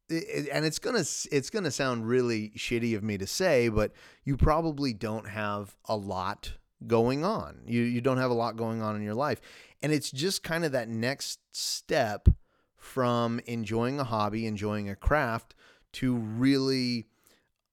and 0.09 0.65
it's 0.65 0.79
gonna 0.79 0.99
it's 0.99 1.49
gonna 1.49 1.71
sound 1.71 2.07
really 2.07 2.51
shitty 2.55 2.95
of 2.95 3.03
me 3.03 3.17
to 3.17 3.27
say, 3.27 3.69
but 3.69 3.91
you 4.23 4.37
probably 4.37 4.93
don't 4.93 5.27
have 5.27 5.75
a 5.85 5.95
lot 5.95 6.53
going 6.87 7.23
on. 7.23 7.61
You 7.65 7.81
you 7.81 8.01
don't 8.01 8.17
have 8.17 8.31
a 8.31 8.35
lot 8.35 8.55
going 8.55 8.81
on 8.81 8.95
in 8.95 9.01
your 9.01 9.15
life, 9.15 9.41
and 9.81 9.91
it's 9.91 10.11
just 10.11 10.43
kind 10.43 10.65
of 10.65 10.71
that 10.71 10.89
next 10.89 11.39
step 11.51 12.29
from 12.75 13.39
enjoying 13.45 13.99
a 13.99 14.03
hobby, 14.03 14.45
enjoying 14.45 14.89
a 14.89 14.95
craft, 14.95 15.53
to 15.93 16.15
really 16.15 17.05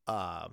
uh, 0.07 0.49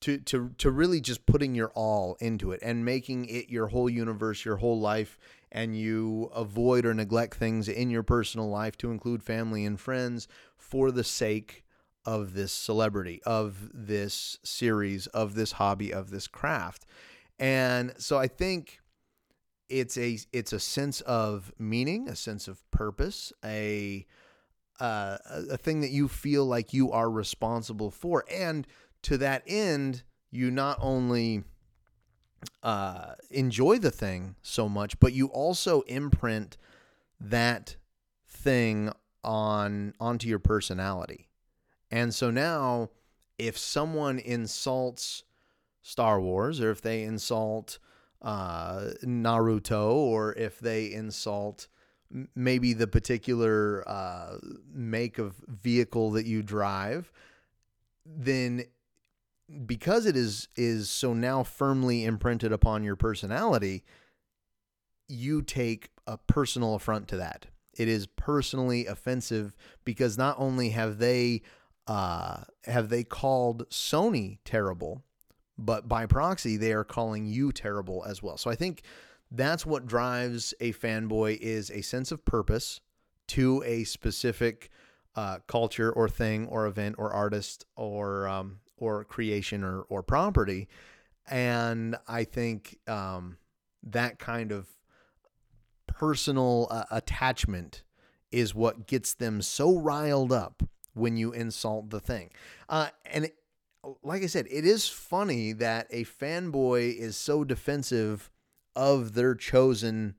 to 0.00 0.18
to 0.18 0.50
to 0.58 0.70
really 0.70 1.00
just 1.00 1.26
putting 1.26 1.54
your 1.54 1.70
all 1.74 2.16
into 2.20 2.52
it 2.52 2.60
and 2.62 2.84
making 2.84 3.26
it 3.26 3.48
your 3.48 3.68
whole 3.68 3.90
universe, 3.90 4.44
your 4.44 4.56
whole 4.56 4.78
life, 4.80 5.18
and 5.50 5.76
you 5.76 6.30
avoid 6.34 6.84
or 6.84 6.94
neglect 6.94 7.36
things 7.36 7.68
in 7.68 7.90
your 7.90 8.02
personal 8.02 8.48
life 8.48 8.76
to 8.78 8.90
include 8.90 9.22
family 9.22 9.64
and 9.64 9.80
friends 9.80 10.28
for 10.56 10.90
the 10.90 11.04
sake 11.04 11.64
of 12.04 12.34
this 12.34 12.52
celebrity, 12.52 13.20
of 13.26 13.70
this 13.74 14.38
series, 14.44 15.06
of 15.08 15.34
this 15.34 15.52
hobby, 15.52 15.92
of 15.92 16.10
this 16.10 16.28
craft. 16.28 16.86
And 17.38 17.92
so 17.98 18.18
I 18.18 18.28
think 18.28 18.80
it's 19.68 19.98
a 19.98 20.18
it's 20.32 20.52
a 20.52 20.60
sense 20.60 21.00
of 21.02 21.52
meaning, 21.58 22.08
a 22.08 22.16
sense 22.16 22.48
of 22.48 22.68
purpose, 22.70 23.32
a 23.44 24.06
uh, 24.80 25.18
a 25.50 25.56
thing 25.56 25.80
that 25.80 25.90
you 25.90 26.08
feel 26.08 26.44
like 26.44 26.72
you 26.72 26.92
are 26.92 27.10
responsible 27.10 27.90
for. 27.90 28.24
And 28.30 28.66
to 29.02 29.18
that 29.18 29.42
end, 29.46 30.02
you 30.30 30.50
not 30.50 30.78
only 30.80 31.44
uh, 32.62 33.14
enjoy 33.30 33.78
the 33.78 33.90
thing 33.90 34.36
so 34.42 34.68
much, 34.68 34.98
but 35.00 35.12
you 35.12 35.26
also 35.28 35.82
imprint 35.82 36.56
that 37.20 37.76
thing 38.28 38.90
on 39.24 39.94
onto 39.98 40.28
your 40.28 40.38
personality. 40.38 41.28
And 41.90 42.14
so 42.14 42.30
now, 42.30 42.90
if 43.38 43.56
someone 43.56 44.18
insults 44.18 45.24
Star 45.82 46.20
Wars, 46.20 46.60
or 46.60 46.70
if 46.70 46.82
they 46.82 47.04
insult 47.04 47.78
uh, 48.22 48.90
Naruto, 49.04 49.92
or 49.92 50.32
if 50.34 50.58
they 50.58 50.92
insult 50.92 51.68
maybe 52.34 52.72
the 52.72 52.86
particular 52.86 53.84
uh, 53.86 54.38
make 54.72 55.18
of 55.18 55.36
vehicle 55.48 56.12
that 56.12 56.26
you 56.26 56.42
drive, 56.42 57.12
then 58.04 58.64
because 59.66 60.06
it 60.06 60.16
is 60.16 60.48
is 60.56 60.90
so 60.90 61.12
now 61.12 61.42
firmly 61.42 62.04
imprinted 62.04 62.52
upon 62.52 62.82
your 62.82 62.96
personality, 62.96 63.84
you 65.08 65.42
take 65.42 65.90
a 66.06 66.18
personal 66.18 66.74
affront 66.74 67.08
to 67.08 67.16
that. 67.16 67.46
It 67.74 67.88
is 67.88 68.06
personally 68.06 68.86
offensive 68.86 69.54
because 69.84 70.16
not 70.16 70.36
only 70.38 70.70
have 70.70 70.98
they 70.98 71.42
uh, 71.86 72.38
have 72.64 72.88
they 72.88 73.04
called 73.04 73.68
Sony 73.70 74.38
terrible, 74.44 75.04
but 75.58 75.88
by 75.88 76.06
proxy 76.06 76.56
they 76.56 76.72
are 76.72 76.84
calling 76.84 77.26
you 77.26 77.52
terrible 77.52 78.04
as 78.04 78.22
well. 78.22 78.36
So 78.36 78.50
I 78.50 78.56
think 78.56 78.82
that's 79.30 79.66
what 79.66 79.86
drives 79.86 80.54
a 80.60 80.72
fanboy 80.72 81.38
is 81.40 81.70
a 81.70 81.82
sense 81.82 82.12
of 82.12 82.24
purpose 82.24 82.80
to 83.28 83.62
a 83.66 83.84
specific 83.84 84.70
uh, 85.16 85.38
culture 85.46 85.90
or 85.90 86.08
thing 86.08 86.46
or 86.46 86.66
event 86.66 86.96
or 86.98 87.12
artist 87.12 87.64
or 87.76 88.28
um, 88.28 88.60
or 88.76 89.04
creation 89.04 89.64
or 89.64 89.82
or 89.82 90.02
property, 90.02 90.68
and 91.28 91.96
I 92.06 92.24
think 92.24 92.78
um, 92.86 93.38
that 93.82 94.18
kind 94.18 94.52
of 94.52 94.68
personal 95.86 96.68
uh, 96.70 96.84
attachment 96.90 97.82
is 98.30 98.54
what 98.54 98.86
gets 98.86 99.14
them 99.14 99.40
so 99.40 99.78
riled 99.78 100.32
up 100.32 100.62
when 100.94 101.16
you 101.16 101.32
insult 101.32 101.90
the 101.90 102.00
thing. 102.00 102.30
Uh, 102.68 102.88
and 103.06 103.26
it, 103.26 103.36
like 104.02 104.22
I 104.22 104.26
said, 104.26 104.46
it 104.50 104.64
is 104.64 104.88
funny 104.88 105.52
that 105.54 105.86
a 105.90 106.04
fanboy 106.04 106.96
is 106.96 107.16
so 107.16 107.44
defensive 107.44 108.30
of 108.76 109.14
their 109.14 109.34
chosen 109.34 110.14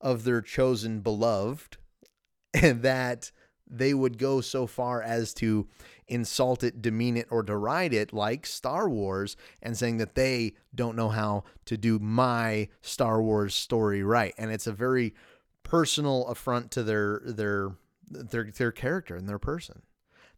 of 0.00 0.24
their 0.24 0.42
chosen 0.42 1.00
beloved 1.00 1.76
and 2.54 2.82
that 2.82 3.30
they 3.66 3.94
would 3.94 4.18
go 4.18 4.40
so 4.40 4.66
far 4.66 5.00
as 5.00 5.32
to 5.32 5.68
insult 6.08 6.64
it, 6.64 6.82
demean 6.82 7.16
it, 7.16 7.28
or 7.30 7.42
deride 7.42 7.94
it, 7.94 8.12
like 8.12 8.44
Star 8.44 8.88
Wars, 8.88 9.36
and 9.62 9.76
saying 9.76 9.98
that 9.98 10.16
they 10.16 10.54
don't 10.74 10.96
know 10.96 11.10
how 11.10 11.44
to 11.66 11.76
do 11.76 12.00
my 12.00 12.68
Star 12.82 13.22
Wars 13.22 13.54
story 13.54 14.02
right. 14.02 14.34
And 14.36 14.50
it's 14.50 14.66
a 14.66 14.72
very 14.72 15.14
personal 15.62 16.26
affront 16.26 16.72
to 16.72 16.82
their 16.82 17.20
their 17.24 17.70
their 18.08 18.50
their 18.50 18.72
character 18.72 19.14
and 19.14 19.28
their 19.28 19.38
person. 19.38 19.82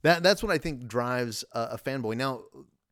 That 0.02 0.23
that's 0.23 0.43
what 0.43 0.52
I 0.52 0.59
think 0.59 0.87
drives 0.87 1.43
a, 1.52 1.71
a 1.73 1.79
fanboy. 1.79 2.17
Now, 2.17 2.43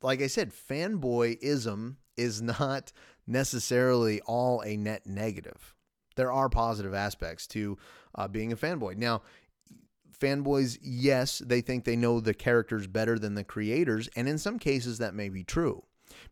like 0.00 0.22
I 0.22 0.26
said, 0.26 0.52
fanboyism 0.52 1.96
is 2.16 2.40
not 2.40 2.92
necessarily 3.30 4.20
all 4.22 4.60
a 4.62 4.76
net 4.76 5.06
negative. 5.06 5.74
There 6.16 6.32
are 6.32 6.48
positive 6.48 6.92
aspects 6.92 7.46
to 7.48 7.78
uh, 8.14 8.28
being 8.28 8.52
a 8.52 8.56
fanboy. 8.56 8.96
Now, 8.96 9.22
fanboys, 10.20 10.78
yes, 10.82 11.38
they 11.38 11.60
think 11.60 11.84
they 11.84 11.96
know 11.96 12.20
the 12.20 12.34
characters 12.34 12.86
better 12.86 13.18
than 13.18 13.34
the 13.34 13.44
creators, 13.44 14.08
and 14.16 14.28
in 14.28 14.38
some 14.38 14.58
cases 14.58 14.98
that 14.98 15.14
may 15.14 15.28
be 15.28 15.44
true. 15.44 15.84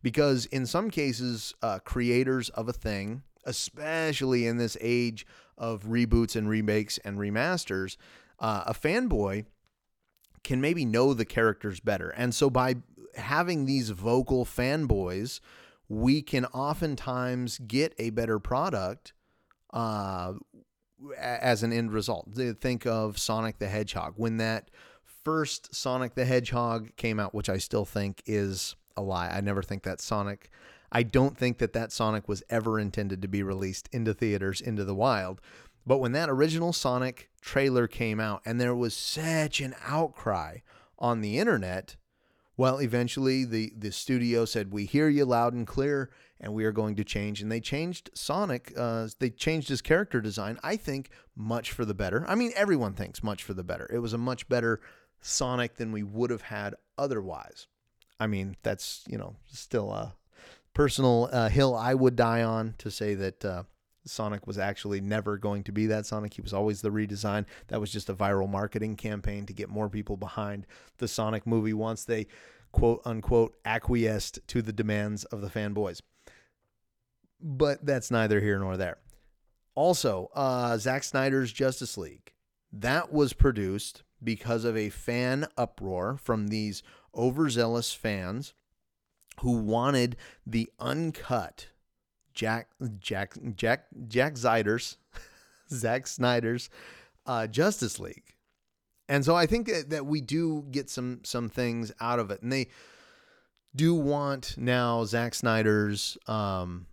Because 0.03 0.45
in 0.47 0.65
some 0.65 0.91
cases, 0.91 1.53
uh, 1.61 1.79
creators 1.79 2.49
of 2.49 2.67
a 2.67 2.73
thing, 2.73 3.23
especially 3.45 4.45
in 4.45 4.57
this 4.57 4.77
age 4.81 5.25
of 5.57 5.83
reboots 5.83 6.35
and 6.35 6.49
remakes 6.49 6.97
and 6.99 7.17
remasters, 7.17 7.95
uh, 8.39 8.63
a 8.67 8.73
fanboy 8.73 9.45
can 10.43 10.61
maybe 10.61 10.85
know 10.85 11.13
the 11.13 11.25
characters 11.25 11.79
better. 11.79 12.09
And 12.09 12.35
so 12.35 12.49
by 12.49 12.75
having 13.15 13.65
these 13.65 13.89
vocal 13.89 14.45
fanboys, 14.45 15.39
we 15.89 16.21
can 16.21 16.45
oftentimes 16.45 17.57
get 17.57 17.93
a 17.97 18.11
better 18.11 18.39
product 18.39 19.13
uh, 19.73 20.33
as 21.17 21.63
an 21.63 21.73
end 21.73 21.91
result. 21.91 22.29
Think 22.61 22.85
of 22.85 23.17
Sonic 23.17 23.57
the 23.57 23.67
Hedgehog. 23.67 24.13
When 24.15 24.37
that 24.37 24.69
first 25.25 25.73
Sonic 25.73 26.13
the 26.13 26.25
Hedgehog 26.25 26.95
came 26.95 27.19
out, 27.19 27.33
which 27.33 27.49
I 27.49 27.57
still 27.57 27.85
think 27.85 28.21
is 28.25 28.75
a 28.95 29.01
lie. 29.01 29.29
I 29.29 29.41
never 29.41 29.63
think 29.63 29.83
that 29.83 29.99
Sonic. 29.99 30.49
I 30.91 31.03
don't 31.03 31.37
think 31.37 31.59
that 31.59 31.73
that 31.73 31.91
Sonic 31.91 32.27
was 32.27 32.43
ever 32.49 32.79
intended 32.79 33.21
to 33.21 33.27
be 33.27 33.43
released 33.43 33.89
into 33.91 34.13
theaters, 34.13 34.59
into 34.59 34.83
the 34.83 34.95
wild. 34.95 35.39
But 35.85 35.99
when 35.99 36.13
that 36.13 36.29
original 36.29 36.73
Sonic 36.73 37.29
trailer 37.41 37.87
came 37.87 38.19
out 38.19 38.41
and 38.45 38.59
there 38.59 38.75
was 38.75 38.95
such 38.95 39.61
an 39.61 39.75
outcry 39.85 40.59
on 40.97 41.21
the 41.21 41.37
internet, 41.39 41.95
well, 42.59 42.79
eventually 42.79 43.45
the, 43.45 43.71
the 43.77 43.89
studio 43.89 44.43
said, 44.43 44.69
We 44.69 44.83
hear 44.83 45.07
you 45.07 45.23
loud 45.23 45.53
and 45.53 45.65
clear, 45.65 46.09
and 46.41 46.53
we 46.53 46.65
are 46.65 46.73
going 46.73 46.97
to 46.97 47.05
change. 47.05 47.41
And 47.41 47.49
they 47.49 47.61
changed 47.61 48.09
Sonic, 48.13 48.73
uh, 48.75 49.07
they 49.19 49.29
changed 49.29 49.69
his 49.69 49.81
character 49.81 50.19
design, 50.19 50.59
I 50.61 50.75
think, 50.75 51.09
much 51.37 51.71
for 51.71 51.85
the 51.85 51.93
better. 51.93 52.25
I 52.27 52.35
mean, 52.35 52.51
everyone 52.57 52.95
thinks 52.95 53.23
much 53.23 53.43
for 53.43 53.53
the 53.53 53.63
better. 53.63 53.89
It 53.89 53.99
was 53.99 54.11
a 54.11 54.17
much 54.17 54.49
better 54.49 54.81
Sonic 55.21 55.77
than 55.77 55.93
we 55.93 56.03
would 56.03 56.31
have 56.31 56.41
had 56.41 56.75
otherwise. 56.97 57.67
I 58.19 58.27
mean, 58.27 58.57
that's, 58.61 59.05
you 59.07 59.17
know, 59.17 59.37
still 59.49 59.93
a 59.93 60.15
personal 60.73 61.29
uh, 61.31 61.47
hill 61.47 61.73
I 61.73 61.93
would 61.93 62.17
die 62.17 62.43
on 62.43 62.75
to 62.79 62.91
say 62.91 63.15
that. 63.15 63.45
Uh, 63.45 63.63
Sonic 64.09 64.47
was 64.47 64.57
actually 64.57 65.01
never 65.01 65.37
going 65.37 65.63
to 65.63 65.71
be 65.71 65.87
that 65.87 66.05
Sonic. 66.05 66.33
He 66.33 66.41
was 66.41 66.53
always 66.53 66.81
the 66.81 66.91
redesign. 66.91 67.45
That 67.67 67.79
was 67.79 67.91
just 67.91 68.09
a 68.09 68.13
viral 68.13 68.49
marketing 68.49 68.95
campaign 68.95 69.45
to 69.45 69.53
get 69.53 69.69
more 69.69 69.89
people 69.89 70.17
behind 70.17 70.65
the 70.97 71.07
Sonic 71.07 71.45
movie 71.47 71.73
once 71.73 72.03
they 72.05 72.27
quote 72.71 73.01
unquote 73.05 73.55
acquiesced 73.65 74.39
to 74.47 74.61
the 74.61 74.73
demands 74.73 75.23
of 75.25 75.41
the 75.41 75.49
fanboys. 75.49 76.01
But 77.41 77.85
that's 77.85 78.11
neither 78.11 78.41
here 78.41 78.59
nor 78.59 78.77
there. 78.77 78.97
Also, 79.75 80.29
uh, 80.35 80.77
Zack 80.77 81.03
Snyder's 81.03 81.53
Justice 81.53 81.97
League. 81.97 82.33
That 82.71 83.13
was 83.13 83.33
produced 83.33 84.03
because 84.21 84.65
of 84.65 84.75
a 84.75 84.89
fan 84.89 85.47
uproar 85.57 86.17
from 86.17 86.47
these 86.47 86.83
overzealous 87.15 87.93
fans 87.93 88.53
who 89.39 89.53
wanted 89.53 90.17
the 90.45 90.69
uncut 90.79 91.67
Jack 92.39 92.69
Jack 93.01 93.33
Jack 93.53 93.87
Jack 94.07 94.35
Ziders, 94.35 94.95
Zack 95.69 96.07
Snyder's 96.07 96.69
uh, 97.25 97.47
Justice 97.47 97.99
League, 97.99 98.33
and 99.09 99.25
so 99.25 99.35
I 99.35 99.45
think 99.45 99.67
that, 99.67 99.89
that 99.89 100.05
we 100.05 100.21
do 100.21 100.63
get 100.71 100.89
some 100.89 101.19
some 101.25 101.49
things 101.49 101.91
out 101.99 102.17
of 102.17 102.31
it, 102.31 102.41
and 102.41 102.49
they 102.49 102.67
do 103.75 103.93
want 103.93 104.55
now 104.57 105.03
Zack 105.03 105.35
Snyder's 105.35 106.17
um, 106.27 106.85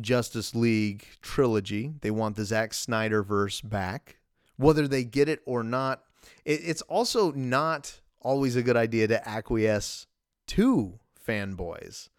Justice 0.00 0.54
League 0.54 1.04
trilogy. 1.20 1.94
They 2.00 2.12
want 2.12 2.36
the 2.36 2.44
Zack 2.44 2.72
Snyder 2.72 3.24
verse 3.24 3.60
back, 3.60 4.18
whether 4.58 4.86
they 4.86 5.02
get 5.02 5.28
it 5.28 5.40
or 5.44 5.64
not. 5.64 6.04
It, 6.44 6.60
it's 6.62 6.82
also 6.82 7.32
not 7.32 8.00
always 8.20 8.54
a 8.54 8.62
good 8.62 8.76
idea 8.76 9.08
to 9.08 9.28
acquiesce 9.28 10.06
to 10.46 11.00
fanboys. 11.26 12.10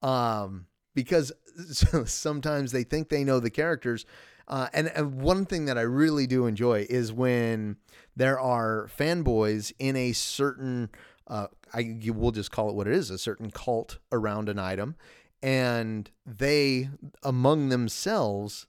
Um, 0.00 0.64
because 0.94 1.32
sometimes 2.04 2.72
they 2.72 2.84
think 2.84 3.08
they 3.08 3.24
know 3.24 3.40
the 3.40 3.50
characters. 3.50 4.04
Uh, 4.48 4.68
and, 4.72 4.88
and 4.88 5.20
one 5.20 5.46
thing 5.46 5.66
that 5.66 5.78
I 5.78 5.82
really 5.82 6.26
do 6.26 6.46
enjoy 6.46 6.86
is 6.90 7.12
when 7.12 7.76
there 8.16 8.38
are 8.38 8.88
fanboys 8.98 9.72
in 9.78 9.96
a 9.96 10.12
certain, 10.12 10.90
uh, 11.26 11.46
I 11.72 11.98
will 12.14 12.32
just 12.32 12.50
call 12.50 12.68
it 12.68 12.74
what 12.74 12.86
it 12.86 12.94
is, 12.94 13.10
a 13.10 13.18
certain 13.18 13.50
cult 13.50 13.98
around 14.10 14.48
an 14.48 14.58
item, 14.58 14.96
and 15.42 16.10
they 16.26 16.90
among 17.22 17.68
themselves 17.68 18.66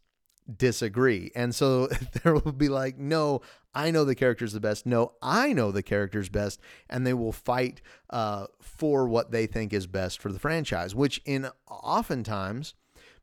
disagree. 0.58 1.32
And 1.36 1.54
so 1.54 1.88
there 2.24 2.34
will 2.34 2.52
be 2.52 2.70
like, 2.70 2.98
no, 2.98 3.42
I 3.76 3.92
know 3.92 4.06
the 4.06 4.16
characters 4.16 4.54
the 4.54 4.60
best. 4.60 4.86
No, 4.86 5.14
I 5.22 5.54
know 5.54 5.72
the 5.72 5.84
characters 5.84 6.30
best. 6.30 6.60
And 6.90 7.06
they 7.06 7.14
will 7.14 7.32
fight 7.32 7.82
uh, 8.10 8.48
for 8.62 9.08
what 9.08 9.32
they 9.32 9.48
think 9.48 9.74
is 9.74 9.88
best 9.88 10.22
for 10.22 10.32
the 10.32 10.40
franchise, 10.40 10.94
which 10.94 11.22
in 11.26 11.50
oftentimes 11.68 12.76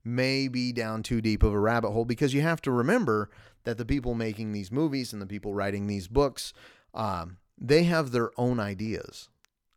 may 0.04 0.48
be 0.48 0.72
down 0.72 1.02
too 1.02 1.20
deep 1.20 1.42
of 1.42 1.52
a 1.52 1.58
rabbit 1.58 1.90
hole 1.90 2.04
because 2.04 2.34
you 2.34 2.40
have 2.40 2.62
to 2.62 2.70
remember 2.70 3.30
that 3.64 3.76
the 3.76 3.84
people 3.84 4.14
making 4.14 4.52
these 4.52 4.72
movies 4.72 5.12
and 5.12 5.20
the 5.20 5.26
people 5.26 5.52
writing 5.52 5.86
these 5.86 6.08
books, 6.08 6.52
um, 6.94 7.36
they 7.58 7.84
have 7.84 8.10
their 8.10 8.30
own 8.38 8.58
ideas. 8.58 9.28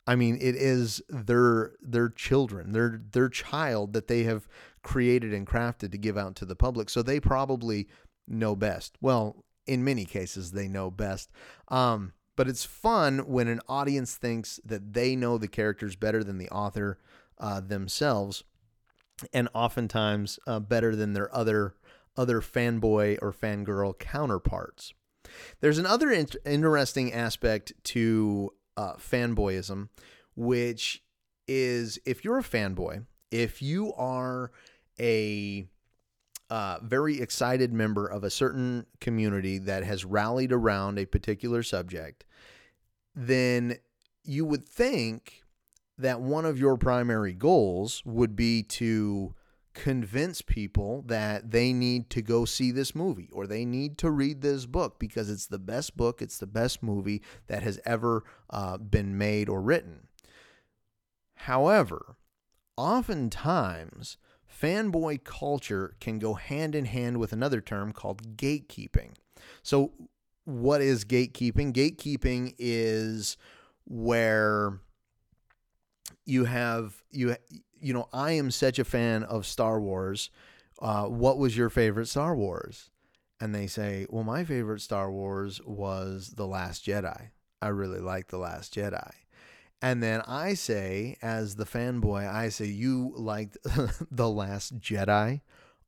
I 0.05 0.15
mean, 0.15 0.37
it 0.41 0.55
is 0.55 1.01
their 1.07 1.73
their 1.81 2.09
children, 2.09 2.73
their 2.73 3.01
their 3.11 3.29
child 3.29 3.93
that 3.93 4.07
they 4.07 4.23
have 4.23 4.47
created 4.81 5.33
and 5.33 5.47
crafted 5.47 5.91
to 5.91 5.97
give 5.97 6.17
out 6.17 6.35
to 6.35 6.45
the 6.45 6.55
public. 6.55 6.89
So 6.89 7.01
they 7.01 7.19
probably 7.19 7.87
know 8.27 8.55
best. 8.55 8.97
Well, 9.01 9.45
in 9.65 9.83
many 9.83 10.05
cases, 10.05 10.51
they 10.51 10.67
know 10.67 10.91
best. 10.91 11.31
Um, 11.69 12.13
but 12.35 12.49
it's 12.49 12.65
fun 12.65 13.19
when 13.19 13.47
an 13.47 13.61
audience 13.69 14.15
thinks 14.15 14.59
that 14.65 14.93
they 14.93 15.15
know 15.15 15.37
the 15.37 15.47
characters 15.47 15.95
better 15.95 16.23
than 16.23 16.37
the 16.37 16.49
author 16.49 16.99
uh, 17.37 17.61
themselves, 17.61 18.43
and 19.31 19.47
oftentimes 19.53 20.39
uh, 20.47 20.59
better 20.59 20.95
than 20.95 21.13
their 21.13 21.33
other 21.33 21.75
other 22.15 22.41
fanboy 22.41 23.17
or 23.21 23.31
fangirl 23.31 23.97
counterparts. 23.97 24.93
There's 25.61 25.77
another 25.77 26.11
in- 26.11 26.27
interesting 26.45 27.13
aspect 27.13 27.73
to 27.85 28.51
uh, 28.77 28.93
fanboyism, 28.93 29.89
which 30.35 31.03
is 31.47 31.99
if 32.05 32.23
you're 32.23 32.39
a 32.39 32.43
fanboy, 32.43 33.05
if 33.31 33.61
you 33.61 33.93
are 33.93 34.51
a 34.99 35.67
uh, 36.49 36.77
very 36.83 37.19
excited 37.19 37.73
member 37.73 38.05
of 38.05 38.23
a 38.23 38.29
certain 38.29 38.85
community 38.99 39.57
that 39.57 39.83
has 39.83 40.05
rallied 40.05 40.51
around 40.51 40.99
a 40.99 41.05
particular 41.05 41.63
subject, 41.63 42.25
then 43.15 43.77
you 44.23 44.45
would 44.45 44.67
think 44.67 45.43
that 45.97 46.21
one 46.21 46.45
of 46.45 46.59
your 46.59 46.77
primary 46.77 47.33
goals 47.33 48.01
would 48.05 48.35
be 48.35 48.63
to 48.63 49.33
convince 49.73 50.41
people 50.41 51.03
that 51.07 51.51
they 51.51 51.73
need 51.73 52.09
to 52.11 52.21
go 52.21 52.45
see 52.45 52.71
this 52.71 52.93
movie 52.93 53.29
or 53.33 53.47
they 53.47 53.65
need 53.65 53.97
to 53.97 54.11
read 54.11 54.41
this 54.41 54.65
book 54.65 54.99
because 54.99 55.29
it's 55.29 55.47
the 55.47 55.59
best 55.59 55.97
book, 55.97 56.21
it's 56.21 56.37
the 56.37 56.47
best 56.47 56.83
movie 56.83 57.21
that 57.47 57.63
has 57.63 57.79
ever 57.85 58.23
uh, 58.49 58.77
been 58.77 59.17
made 59.17 59.49
or 59.49 59.61
written. 59.61 60.07
However, 61.35 62.17
oftentimes 62.77 64.17
fanboy 64.47 65.23
culture 65.23 65.95
can 65.99 66.19
go 66.19 66.35
hand 66.35 66.75
in 66.75 66.85
hand 66.85 67.17
with 67.17 67.33
another 67.33 67.59
term 67.59 67.91
called 67.91 68.37
gatekeeping. 68.37 69.13
So, 69.61 69.91
what 70.45 70.81
is 70.81 71.05
gatekeeping? 71.05 71.73
Gatekeeping 71.73 72.53
is 72.57 73.37
where 73.85 74.79
you 76.25 76.45
have 76.45 77.03
you 77.11 77.35
you 77.83 77.93
know 77.93 78.07
I 78.13 78.31
am 78.31 78.51
such 78.51 78.79
a 78.79 78.85
fan 78.85 79.23
of 79.23 79.45
Star 79.45 79.79
Wars. 79.79 80.29
Uh, 80.79 81.05
what 81.05 81.37
was 81.37 81.55
your 81.55 81.69
favorite 81.69 82.07
Star 82.07 82.35
Wars? 82.35 82.89
And 83.39 83.53
they 83.53 83.67
say, 83.67 84.05
well, 84.09 84.23
my 84.23 84.43
favorite 84.45 84.79
Star 84.79 85.11
Wars 85.11 85.59
was 85.65 86.33
The 86.37 86.47
Last 86.47 86.85
Jedi. 86.85 87.29
I 87.61 87.67
really 87.67 87.99
like 87.99 88.27
The 88.27 88.37
Last 88.37 88.73
Jedi. 88.73 89.11
And 89.81 90.01
then 90.01 90.21
I 90.25 90.53
say, 90.53 91.17
as 91.21 91.55
the 91.55 91.65
fanboy, 91.65 92.31
I 92.31 92.47
say, 92.47 92.65
You 92.65 93.11
liked 93.17 93.57
The 94.11 94.29
Last 94.29 94.79
Jedi? 94.79 95.41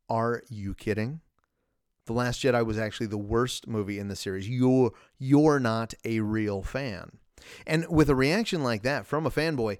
Are 0.10 0.44
you 0.50 0.74
kidding? 0.74 1.22
The 2.06 2.14
Last 2.14 2.44
Jedi 2.44 2.66
was 2.66 2.78
actually 2.78 3.08
the 3.08 3.18
worst 3.18 3.68
movie 3.68 3.98
in 3.98 4.10
the 4.10 4.16
series. 4.16 4.50
You're 4.50 4.92
you're 5.18 5.60
not 5.60 5.94
a 6.04 6.20
real 6.20 6.62
fan. 6.62 7.20
And 7.66 7.88
with 7.90 8.10
a 8.10 8.16
reaction 8.16 8.64
like 8.64 8.84
that 8.84 9.06
from 9.06 9.26
a 9.26 9.32
fanboy, 9.32 9.78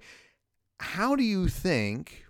how 0.80 1.16
do 1.16 1.22
you 1.22 1.48
think 1.48 2.26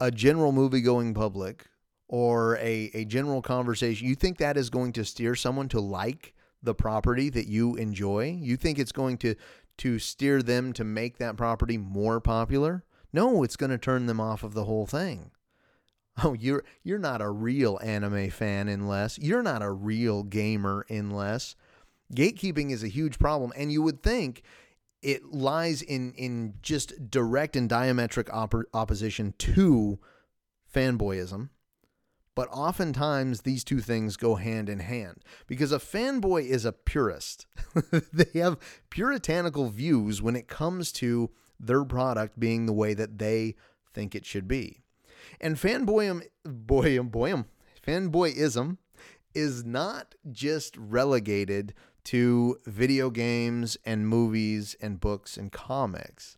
a 0.00 0.10
general 0.10 0.52
movie 0.52 0.80
going 0.80 1.14
public 1.14 1.66
or 2.08 2.56
a, 2.56 2.90
a 2.94 3.04
general 3.04 3.42
conversation, 3.42 4.08
you 4.08 4.14
think 4.14 4.38
that 4.38 4.56
is 4.56 4.70
going 4.70 4.92
to 4.92 5.04
steer 5.04 5.34
someone 5.34 5.68
to 5.68 5.80
like 5.80 6.34
the 6.62 6.74
property 6.74 7.30
that 7.30 7.46
you 7.46 7.76
enjoy? 7.76 8.36
You 8.40 8.56
think 8.56 8.78
it's 8.78 8.92
going 8.92 9.18
to 9.18 9.34
to 9.78 9.98
steer 9.98 10.40
them 10.40 10.72
to 10.72 10.84
make 10.84 11.18
that 11.18 11.36
property 11.36 11.76
more 11.76 12.20
popular. 12.20 12.84
No, 13.12 13.42
it's 13.42 13.56
going 13.56 13.70
to 13.70 13.78
turn 13.78 14.06
them 14.06 14.20
off 14.20 14.44
of 14.44 14.54
the 14.54 14.64
whole 14.64 14.86
thing. 14.86 15.30
Oh, 16.22 16.32
you're 16.32 16.62
you're 16.84 16.98
not 16.98 17.20
a 17.20 17.28
real 17.28 17.80
anime 17.82 18.30
fan 18.30 18.68
unless 18.68 19.18
you're 19.18 19.42
not 19.42 19.62
a 19.62 19.70
real 19.72 20.22
gamer 20.22 20.86
unless 20.88 21.56
gatekeeping 22.14 22.70
is 22.70 22.84
a 22.84 22.88
huge 22.88 23.18
problem 23.18 23.52
and 23.56 23.72
you 23.72 23.82
would 23.82 24.00
think 24.00 24.42
it 25.04 25.24
lies 25.32 25.82
in 25.82 26.12
in 26.14 26.54
just 26.62 27.10
direct 27.10 27.54
and 27.56 27.68
diametric 27.68 28.28
op- 28.32 28.64
opposition 28.72 29.34
to 29.38 29.98
fanboyism 30.74 31.50
but 32.34 32.48
oftentimes 32.50 33.42
these 33.42 33.62
two 33.62 33.80
things 33.80 34.16
go 34.16 34.34
hand 34.34 34.68
in 34.68 34.80
hand 34.80 35.22
because 35.46 35.70
a 35.70 35.78
fanboy 35.78 36.44
is 36.48 36.64
a 36.64 36.72
purist. 36.72 37.46
they 38.12 38.40
have 38.40 38.58
puritanical 38.90 39.68
views 39.68 40.20
when 40.20 40.34
it 40.34 40.48
comes 40.48 40.90
to 40.92 41.30
their 41.60 41.84
product 41.84 42.40
being 42.40 42.66
the 42.66 42.72
way 42.72 42.92
that 42.92 43.18
they 43.18 43.54
think 43.92 44.14
it 44.14 44.26
should 44.26 44.48
be. 44.48 44.82
And 45.40 45.56
fanboyum, 45.56 46.22
boyum, 46.44 47.10
boyum, 47.10 47.44
fanboyism 47.86 48.78
is 49.34 49.64
not 49.64 50.14
just 50.30 50.76
relegated 50.76 51.72
to 52.04 52.58
video 52.66 53.10
games 53.10 53.76
and 53.84 54.08
movies 54.08 54.76
and 54.80 55.00
books 55.00 55.36
and 55.36 55.50
comics. 55.52 56.36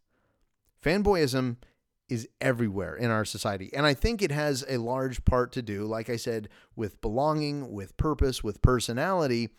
Fanboyism 0.83 1.57
is 2.09 2.29
everywhere 2.40 2.94
in 2.94 3.11
our 3.11 3.24
society. 3.24 3.70
And 3.74 3.85
I 3.85 3.94
think 3.94 4.22
it 4.22 4.31
has 4.31 4.64
a 4.68 4.79
large 4.79 5.24
part 5.24 5.52
to 5.52 5.62
do, 5.62 5.85
like 5.85 6.09
I 6.09 6.16
said, 6.16 6.48
with 6.76 7.00
belonging, 7.00 7.72
with 7.72 7.96
purpose, 7.96 8.44
with 8.44 8.62
personality. 8.62 9.50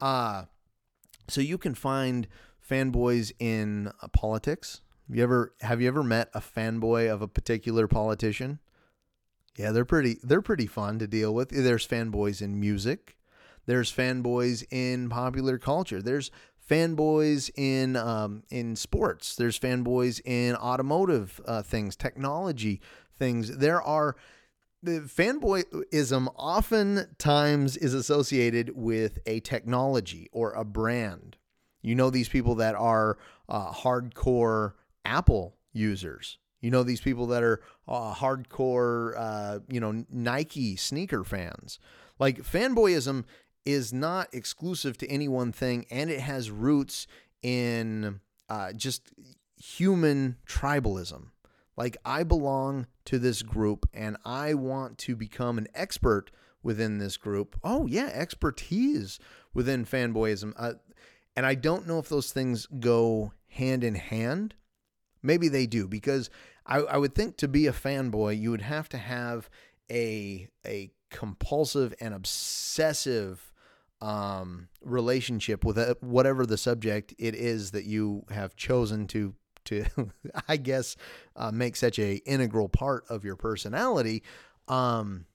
Uh, 0.00 0.44
so 1.26 1.40
you 1.40 1.58
can 1.58 1.74
find 1.74 2.28
fanboys 2.68 3.32
in 3.38 3.88
uh, 4.00 4.08
politics. 4.08 4.82
Have 5.08 5.16
you 5.16 5.22
ever 5.22 5.54
have 5.62 5.80
you 5.80 5.88
ever 5.88 6.02
met 6.02 6.28
a 6.34 6.40
fanboy 6.40 7.12
of 7.12 7.22
a 7.22 7.28
particular 7.28 7.88
politician? 7.88 8.60
Yeah, 9.56 9.72
they're 9.72 9.84
pretty 9.84 10.18
they're 10.22 10.42
pretty 10.42 10.66
fun 10.66 10.98
to 11.00 11.06
deal 11.06 11.34
with. 11.34 11.48
There's 11.48 11.86
fanboys 11.86 12.40
in 12.40 12.60
music. 12.60 13.16
There's 13.68 13.94
fanboys 13.94 14.64
in 14.70 15.10
popular 15.10 15.58
culture. 15.58 16.00
There's 16.00 16.30
fanboys 16.70 17.50
in 17.54 17.96
um, 17.96 18.42
in 18.48 18.76
sports. 18.76 19.36
There's 19.36 19.58
fanboys 19.58 20.22
in 20.24 20.56
automotive 20.56 21.38
uh, 21.44 21.60
things, 21.60 21.94
technology 21.94 22.80
things. 23.18 23.58
There 23.58 23.82
are 23.82 24.16
the 24.82 25.00
fanboyism 25.00 26.32
oftentimes 26.34 27.76
is 27.76 27.92
associated 27.92 28.74
with 28.74 29.18
a 29.26 29.40
technology 29.40 30.30
or 30.32 30.52
a 30.52 30.64
brand. 30.64 31.36
You 31.82 31.94
know 31.94 32.08
these 32.08 32.30
people 32.30 32.54
that 32.54 32.74
are 32.74 33.18
uh, 33.50 33.70
hardcore 33.70 34.72
Apple 35.04 35.58
users. 35.74 36.38
You 36.62 36.70
know 36.70 36.84
these 36.84 37.02
people 37.02 37.26
that 37.26 37.42
are 37.42 37.60
uh, 37.86 38.14
hardcore, 38.14 39.12
uh, 39.14 39.58
you 39.68 39.78
know, 39.78 40.06
Nike 40.10 40.74
sneaker 40.74 41.22
fans. 41.22 41.78
Like 42.18 42.38
fanboyism 42.38 43.24
is 43.64 43.92
not 43.92 44.28
exclusive 44.32 44.96
to 44.98 45.06
any 45.08 45.28
one 45.28 45.52
thing, 45.52 45.86
and 45.90 46.10
it 46.10 46.20
has 46.20 46.50
roots 46.50 47.06
in 47.42 48.20
uh, 48.48 48.72
just 48.72 49.12
human 49.56 50.36
tribalism. 50.46 51.26
Like, 51.76 51.96
I 52.04 52.24
belong 52.24 52.86
to 53.04 53.18
this 53.18 53.42
group 53.42 53.88
and 53.94 54.16
I 54.24 54.54
want 54.54 54.98
to 54.98 55.14
become 55.14 55.58
an 55.58 55.68
expert 55.74 56.32
within 56.62 56.98
this 56.98 57.16
group. 57.16 57.56
Oh, 57.62 57.86
yeah, 57.86 58.10
expertise 58.12 59.20
within 59.54 59.84
fanboyism. 59.84 60.54
Uh, 60.56 60.74
and 61.36 61.46
I 61.46 61.54
don't 61.54 61.86
know 61.86 62.00
if 62.00 62.08
those 62.08 62.32
things 62.32 62.66
go 62.66 63.32
hand 63.46 63.84
in 63.84 63.94
hand. 63.94 64.54
Maybe 65.22 65.48
they 65.48 65.66
do, 65.66 65.86
because 65.86 66.30
I, 66.66 66.78
I 66.78 66.96
would 66.96 67.14
think 67.14 67.36
to 67.38 67.48
be 67.48 67.66
a 67.66 67.72
fanboy, 67.72 68.40
you 68.40 68.50
would 68.50 68.62
have 68.62 68.88
to 68.90 68.98
have 68.98 69.48
a, 69.90 70.48
a 70.66 70.90
compulsive 71.10 71.94
and 72.00 72.12
obsessive 72.12 73.47
um, 74.00 74.68
relationship 74.82 75.64
with 75.64 75.78
a, 75.78 75.96
whatever 76.00 76.46
the 76.46 76.58
subject 76.58 77.14
it 77.18 77.34
is 77.34 77.72
that 77.72 77.84
you 77.84 78.24
have 78.30 78.56
chosen 78.56 79.06
to 79.08 79.34
to 79.64 79.84
I 80.48 80.56
guess 80.56 80.96
uh, 81.36 81.50
make 81.50 81.76
such 81.76 81.98
a 81.98 82.16
integral 82.26 82.68
part 82.68 83.04
of 83.08 83.24
your 83.24 83.36
personality. 83.36 84.22
Um, 84.66 85.26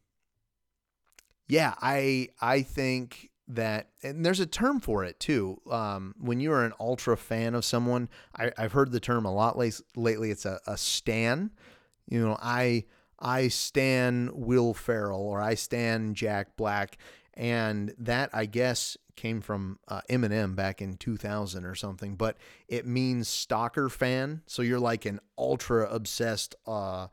yeah, 1.48 1.76
I 1.82 2.30
I 2.42 2.62
think 2.62 3.30
that 3.50 3.90
and 4.02 4.26
there's 4.26 4.40
a 4.40 4.46
term 4.46 4.80
for 4.80 5.04
it 5.04 5.20
too. 5.20 5.60
Um, 5.70 6.16
when 6.20 6.40
you 6.40 6.52
are 6.54 6.64
an 6.64 6.74
ultra 6.80 7.18
fan 7.18 7.56
of 7.56 7.66
someone, 7.66 8.10
I, 8.36 8.52
have 8.58 8.72
heard 8.72 8.92
the 8.92 9.00
term 9.00 9.26
a 9.26 9.34
lot 9.34 9.58
lately. 9.58 10.32
It's 10.32 10.46
a, 10.46 10.60
a 10.66 10.78
stan. 10.78 11.52
You 12.08 12.26
know, 12.26 12.38
I 12.42 12.86
I 13.20 13.50
stan 13.50 14.32
Will 14.34 14.74
Ferrell 14.74 15.22
or 15.22 15.42
I 15.42 15.56
stan 15.56 16.14
Jack 16.14 16.56
Black 16.58 16.98
and 17.36 17.94
that 17.98 18.30
I 18.34 18.46
guess 18.46 18.98
came 19.16 19.42
from 19.42 19.80
uh, 19.88 20.02
Eminem 20.10 20.56
back 20.56 20.82
in 20.82 20.98
2000 20.98 21.66
or 21.66 21.76
something. 21.76 22.16
But 22.16 22.38
it 22.68 22.86
means 22.86 23.28
stalker 23.28 23.90
fan, 23.90 24.42
so 24.46 24.62
you're 24.62 24.80
like 24.80 25.06
an 25.06 25.20
ultra 25.38 25.88
obsessed, 25.90 26.56
uh, 26.68 27.08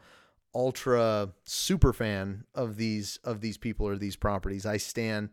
ultra 0.55 1.31
super 1.45 1.93
fan 1.93 2.45
of 2.55 2.77
these 2.77 3.19
of 3.25 3.41
these 3.41 3.59
people 3.59 3.87
or 3.87 3.97
these 3.97 4.17
properties. 4.17 4.67
I 4.67 4.77
stand, 4.77 5.31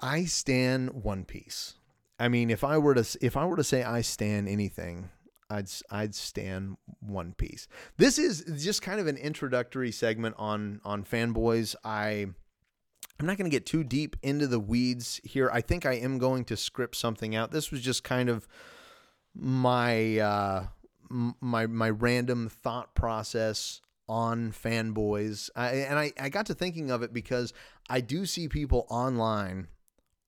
I 0.00 0.24
stand 0.24 0.90
One 0.90 1.24
Piece. 1.24 1.74
I 2.18 2.28
mean, 2.28 2.50
if 2.50 2.64
I 2.64 2.78
were 2.78 2.94
to 2.94 3.18
if 3.20 3.36
I 3.36 3.46
were 3.46 3.56
to 3.56 3.64
say 3.64 3.82
I 3.82 4.00
stand 4.00 4.48
anything, 4.48 5.10
I'd 5.50 5.70
I'd 5.90 6.14
stand 6.14 6.76
One 7.00 7.34
Piece. 7.34 7.68
This 7.96 8.18
is 8.18 8.44
just 8.64 8.82
kind 8.82 9.00
of 9.00 9.06
an 9.06 9.16
introductory 9.16 9.92
segment 9.92 10.34
on 10.38 10.80
on 10.84 11.04
fanboys. 11.04 11.74
I 11.84 12.28
I'm 13.22 13.26
not 13.26 13.38
going 13.38 13.48
to 13.48 13.54
get 13.54 13.66
too 13.66 13.84
deep 13.84 14.16
into 14.20 14.48
the 14.48 14.58
weeds 14.58 15.20
here. 15.22 15.48
I 15.52 15.60
think 15.60 15.86
I 15.86 15.92
am 15.92 16.18
going 16.18 16.44
to 16.46 16.56
script 16.56 16.96
something 16.96 17.36
out. 17.36 17.52
This 17.52 17.70
was 17.70 17.80
just 17.80 18.02
kind 18.02 18.28
of 18.28 18.48
my 19.32 20.18
uh, 20.18 20.66
my 21.08 21.68
my 21.68 21.88
random 21.88 22.48
thought 22.48 22.96
process 22.96 23.80
on 24.08 24.50
fanboys, 24.50 25.50
I, 25.54 25.68
and 25.68 26.00
I 26.00 26.12
I 26.18 26.30
got 26.30 26.46
to 26.46 26.54
thinking 26.54 26.90
of 26.90 27.04
it 27.04 27.12
because 27.12 27.52
I 27.88 28.00
do 28.00 28.26
see 28.26 28.48
people 28.48 28.88
online 28.90 29.68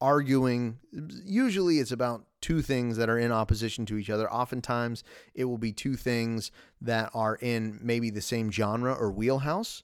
arguing. 0.01 0.79
Usually, 0.93 1.81
it's 1.81 1.91
about 1.91 2.25
two 2.41 2.63
things 2.63 2.97
that 2.97 3.11
are 3.11 3.19
in 3.19 3.33
opposition 3.33 3.87
to 3.87 3.99
each 3.99 4.09
other. 4.09 4.33
Oftentimes, 4.33 5.03
it 5.35 5.47
will 5.47 5.59
be 5.59 5.73
two 5.73 5.97
things 5.97 6.53
that 6.81 7.11
are 7.13 7.35
in 7.43 7.81
maybe 7.83 8.11
the 8.11 8.23
same 8.23 8.53
genre 8.53 8.95
or 8.95 9.11
wheelhouse, 9.11 9.83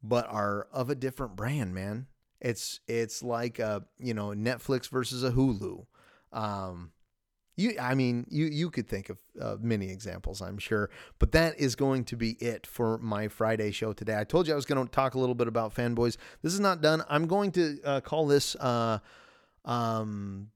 but 0.00 0.28
are 0.28 0.68
of 0.72 0.90
a 0.90 0.94
different 0.94 1.34
brand, 1.34 1.74
man. 1.74 2.06
It's 2.40 2.80
it's 2.88 3.22
like 3.22 3.58
a 3.58 3.84
you 3.98 4.14
know 4.14 4.28
Netflix 4.28 4.88
versus 4.88 5.22
a 5.24 5.30
Hulu. 5.30 5.86
Um, 6.32 6.92
you, 7.56 7.74
I 7.78 7.94
mean, 7.94 8.26
you 8.30 8.46
you 8.46 8.70
could 8.70 8.88
think 8.88 9.10
of 9.10 9.18
uh, 9.40 9.56
many 9.60 9.90
examples, 9.90 10.40
I'm 10.40 10.58
sure, 10.58 10.90
but 11.18 11.32
that 11.32 11.58
is 11.60 11.76
going 11.76 12.04
to 12.04 12.16
be 12.16 12.32
it 12.40 12.66
for 12.66 12.98
my 12.98 13.28
Friday 13.28 13.70
show 13.70 13.92
today. 13.92 14.16
I 14.18 14.24
told 14.24 14.46
you 14.46 14.54
I 14.54 14.56
was 14.56 14.64
going 14.64 14.84
to 14.84 14.90
talk 14.90 15.14
a 15.14 15.18
little 15.18 15.34
bit 15.34 15.48
about 15.48 15.74
fanboys. 15.74 16.16
This 16.42 16.54
is 16.54 16.60
not 16.60 16.80
done. 16.80 17.02
I'm 17.08 17.26
going 17.26 17.52
to 17.52 17.78
uh, 17.84 18.00
call 18.00 18.26
this 18.26 18.56
uh, 18.56 18.98
um, 19.64 20.48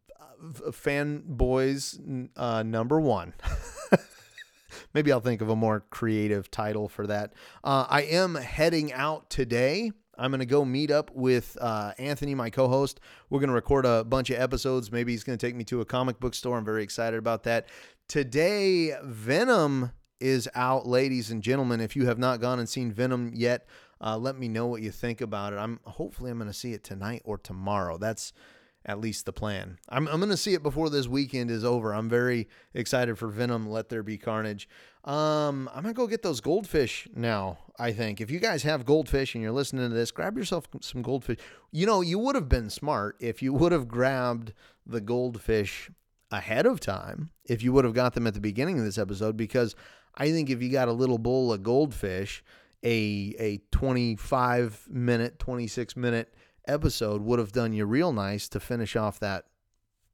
fanboys 0.43 2.29
uh, 2.37 2.63
number 2.63 3.01
one. 3.01 3.35
Maybe 4.95 5.13
I'll 5.13 5.21
think 5.21 5.41
of 5.41 5.49
a 5.49 5.57
more 5.57 5.85
creative 5.91 6.51
title 6.51 6.89
for 6.89 7.07
that. 7.07 7.33
Uh, 7.63 7.87
I 7.89 8.03
am 8.03 8.35
heading 8.35 8.93
out 8.93 9.31
today. 9.31 9.93
I'm 10.19 10.31
going 10.31 10.41
to 10.41 10.47
go 10.47 10.65
meet 10.65 10.91
up 10.91 11.11
with 11.15 11.57
uh, 11.61 11.93
Anthony, 11.99 12.35
my 12.35 12.51
co 12.51 12.69
host. 12.69 13.01
We're 13.31 13.41
going 13.41 13.49
to 13.49 13.55
record 13.55 13.87
a 13.87 14.05
bunch 14.05 14.31
of 14.31 14.39
episodes. 14.39 14.91
Maybe 14.93 15.13
he's 15.13 15.25
going 15.25 15.39
to 15.39 15.47
take 15.47 15.55
me 15.55 15.65
to 15.65 15.81
a 15.81 15.85
comic 15.85 16.21
book 16.21 16.35
store. 16.35 16.57
I'm 16.57 16.65
very 16.65 16.83
excited 16.83 17.19
about 17.19 17.43
that. 17.45 17.67
Today, 18.09 18.95
Venom 19.03 19.93
is 20.21 20.49
out, 20.55 20.87
ladies 20.87 21.31
and 21.31 21.43
gentlemen. 21.43 21.81
If 21.81 21.97
you 21.97 22.07
have 22.07 22.19
not 22.19 22.41
gone 22.41 22.59
and 22.59 22.69
seen 22.69 22.93
Venom 22.93 23.33
yet, 23.35 23.67
uh, 24.01 24.17
let 24.17 24.39
me 24.39 24.49
know 24.49 24.67
what 24.67 24.83
you 24.83 24.91
think 24.91 25.21
about 25.21 25.53
it. 25.53 25.57
I'm 25.57 25.81
hopefully 25.85 26.31
I'm 26.31 26.39
going 26.39 26.51
to 26.51 26.55
see 26.55 26.73
it 26.73 26.85
tonight 26.85 27.23
or 27.25 27.39
tomorrow. 27.39 27.99
That's 27.99 28.33
at 28.85 29.01
least 29.01 29.25
the 29.25 29.33
plan. 29.33 29.79
I'm, 29.89 30.07
I'm 30.09 30.21
going 30.21 30.31
to 30.31 30.37
see 30.37 30.55
it 30.55 30.63
before 30.63 30.91
this 30.91 31.09
weekend 31.09 31.51
is 31.51 31.65
over. 31.65 31.95
I'm 31.95 32.09
very 32.09 32.49
excited 32.75 33.19
for 33.19 33.29
Venom. 33.29 33.67
Let 33.69 33.89
there 33.89 34.03
be 34.03 34.19
carnage. 34.19 34.69
Um, 35.05 35.71
I'm 35.75 35.83
going 35.83 35.95
to 35.95 35.99
go 35.99 36.07
get 36.07 36.23
those 36.23 36.41
goldfish 36.41 37.09
now. 37.15 37.59
I 37.79 37.93
think 37.93 38.21
if 38.21 38.31
you 38.31 38.39
guys 38.39 38.63
have 38.63 38.85
goldfish 38.85 39.35
and 39.35 39.43
you're 39.43 39.53
listening 39.53 39.89
to 39.89 39.95
this, 39.95 40.11
grab 40.11 40.37
yourself 40.37 40.67
some 40.81 41.03
goldfish. 41.03 41.39
You 41.73 41.87
know, 41.87 42.03
you 42.03 42.19
would 42.19 42.35
have 42.35 42.49
been 42.49 42.71
smart 42.71 43.17
if 43.21 43.43
you 43.43 43.53
would 43.55 43.73
have 43.73 43.89
grabbed 43.89 44.53
the 44.87 45.01
goldfish 45.01 45.91
ahead 46.31 46.67
of 46.67 46.81
time, 46.81 47.31
if 47.45 47.63
you 47.63 47.73
would 47.73 47.85
have 47.85 47.95
got 47.95 48.15
them 48.15 48.27
at 48.27 48.35
the 48.35 48.41
beginning 48.41 48.79
of 48.79 48.85
this 48.85 48.99
episode, 48.99 49.37
because 49.37 49.75
I 50.15 50.31
think 50.31 50.51
if 50.51 50.63
you 50.63 50.71
got 50.71 50.89
a 50.89 50.93
little 50.93 51.19
bowl 51.19 51.53
of 51.53 51.63
goldfish, 51.63 52.43
a, 52.83 53.35
a 53.39 53.61
25 53.73 54.89
minute, 54.91 55.39
26 55.39 55.97
minute 55.97 56.35
episode 56.67 57.23
would 57.23 57.39
have 57.39 57.53
done 57.53 57.73
you 57.73 57.85
real 57.85 58.13
nice 58.13 58.49
to 58.49 58.61
finish 58.61 58.97
off 58.97 59.19
that 59.21 59.47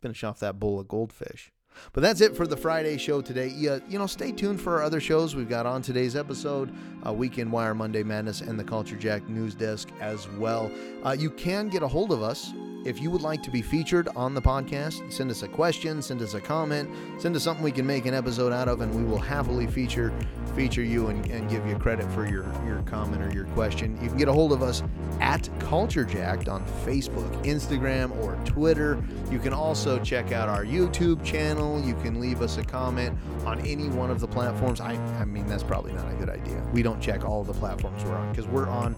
finish 0.00 0.24
off 0.24 0.40
that 0.40 0.58
bowl 0.58 0.80
of 0.80 0.88
goldfish. 0.88 1.52
But 1.92 2.02
that's 2.02 2.20
it 2.20 2.37
for 2.37 2.46
the 2.46 2.56
Friday 2.56 2.98
show 2.98 3.20
today. 3.20 3.48
You, 3.48 3.80
you 3.88 3.98
know, 3.98 4.06
stay 4.06 4.33
tuned 4.33 4.61
for 4.61 4.78
our 4.78 4.83
other 4.83 5.00
shows 5.00 5.35
we've 5.35 5.48
got 5.48 5.66
on 5.66 5.83
today's 5.83 6.16
episode 6.16 6.72
uh, 7.06 7.12
Weekend 7.12 7.50
Wire, 7.50 7.74
Monday 7.74 8.02
Madness, 8.02 8.40
and 8.40 8.59
the 8.59 8.64
Culture 8.64 8.96
Jack 8.96 9.28
News 9.28 9.54
Desk 9.54 9.88
as 10.00 10.28
well. 10.30 10.70
Uh, 11.04 11.16
you 11.18 11.30
can 11.30 11.68
get 11.68 11.83
a 11.83 11.88
hold 11.88 12.12
of 12.12 12.22
us 12.22 12.52
if 12.85 13.00
you 13.00 13.11
would 13.11 13.20
like 13.20 13.42
to 13.42 13.50
be 13.50 13.61
featured 13.61 14.09
on 14.16 14.33
the 14.33 14.40
podcast, 14.40 15.12
send 15.12 15.30
us 15.30 15.42
a 15.42 15.48
question, 15.48 16.00
send 16.00 16.22
us 16.22 16.33
a 16.33 16.40
comment, 16.40 16.88
send 17.18 17.37
us 17.37 17.42
something 17.42 17.62
we 17.62 17.72
can 17.72 17.87
make 17.87 18.06
an 18.06 18.14
episode 18.14 18.54
out 18.54 18.68
of, 18.68 18.80
and 18.80 18.94
we 18.94 19.04
will 19.04 19.18
happily 19.18 19.66
feature 19.66 20.12
feature 20.56 20.83
you 20.83 21.09
and, 21.09 21.24
and 21.26 21.48
give 21.48 21.64
you 21.66 21.76
credit 21.76 22.11
for 22.12 22.26
your, 22.26 22.44
your 22.66 22.83
comment 22.87 23.22
or 23.22 23.30
your 23.35 23.44
question. 23.48 23.98
You 24.02 24.09
can 24.09 24.16
get 24.16 24.28
a 24.28 24.33
hold 24.33 24.52
of 24.52 24.62
us 24.62 24.83
at 25.20 25.48
Culture 25.61 26.04
Jacked 26.04 26.48
on 26.48 26.64
Facebook, 26.85 27.30
Instagram, 27.44 28.16
or 28.24 28.35
Twitter. 28.46 29.02
You 29.30 29.38
can 29.38 29.52
also 29.52 30.02
check 30.02 30.33
out 30.33 30.48
our 30.48 30.64
YouTube 30.64 31.22
channel. 31.60 31.80
You 31.80 31.94
can 31.96 32.20
leave 32.20 32.42
us 32.42 32.58
a 32.58 32.64
comment 32.64 33.16
on 33.44 33.58
any 33.60 33.88
one 33.88 34.10
of 34.10 34.20
the 34.20 34.26
platforms. 34.26 34.80
I, 34.80 34.94
I 35.18 35.24
mean, 35.24 35.46
that's 35.46 35.62
probably 35.62 35.92
not 35.92 36.10
a 36.10 36.14
good 36.14 36.28
idea. 36.30 36.60
We 36.72 36.82
don't 36.82 37.00
check 37.00 37.24
all 37.24 37.40
of 37.42 37.46
the 37.46 37.54
platforms 37.54 38.02
we're 38.04 38.16
on 38.16 38.30
because 38.30 38.48
we're 38.48 38.68
on 38.68 38.96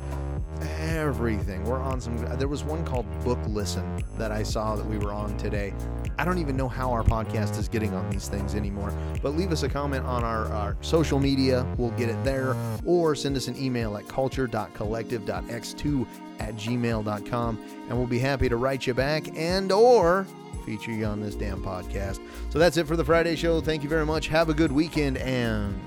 everything. 0.81 1.65
We're 1.65 1.81
on 1.81 2.01
some. 2.01 2.17
There 2.39 2.49
was 2.49 2.63
one 2.65 2.85
called 2.85 3.07
Book 3.25 3.41
Listen 3.47 4.05
that 4.17 4.31
I 4.31 4.43
saw 4.45 4.77
that 4.77 4.87
we 4.87 4.99
were 4.99 5.13
on 5.13 5.37
today. 5.37 5.75
I 6.19 6.25
don't 6.25 6.39
even 6.39 6.57
know 6.57 6.69
how 6.69 6.93
our 6.93 7.03
podcast 7.03 7.59
is 7.59 7.69
getting 7.69 7.95
on 7.95 8.09
these 8.11 8.29
things 8.29 8.55
anymore. 8.55 8.93
But 9.23 9.35
leave 9.37 9.51
us 9.51 9.65
a 9.65 9.69
comment 9.69 10.07
on 10.07 10.23
our, 10.23 10.47
our 10.53 10.77
social 10.83 11.19
media. 11.19 11.67
We'll 11.79 11.91
get 11.93 12.09
it 12.11 12.23
there. 12.23 12.55
Or 12.85 13.15
send 13.17 13.37
us 13.37 13.49
an 13.49 13.57
email 13.61 13.97
at 13.97 14.07
culture.collective.x2 14.09 16.07
at 16.39 16.55
gmail.com. 16.55 17.59
And 17.89 17.99
we'll 17.99 18.07
be 18.07 18.21
happy 18.21 18.49
to 18.49 18.57
write 18.57 18.87
you 18.87 18.95
back 18.95 19.37
and 19.37 19.73
or 19.73 20.27
feature 20.63 20.93
you 20.93 21.05
on 21.05 21.21
this 21.21 21.35
damn 21.35 21.63
podcast. 21.63 22.21
So 22.51 22.59
that's 22.59 22.77
it 22.77 22.87
for 22.87 22.97
the 22.97 23.05
Friday 23.05 23.37
show. 23.37 23.61
Thank 23.61 23.83
you 23.83 23.89
very 23.89 24.07
much. 24.07 24.29
Have 24.29 24.49
a 24.49 24.55
good 24.55 24.73
weekend 24.73 25.19
and 25.19 25.81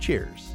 cheers. 0.00 0.47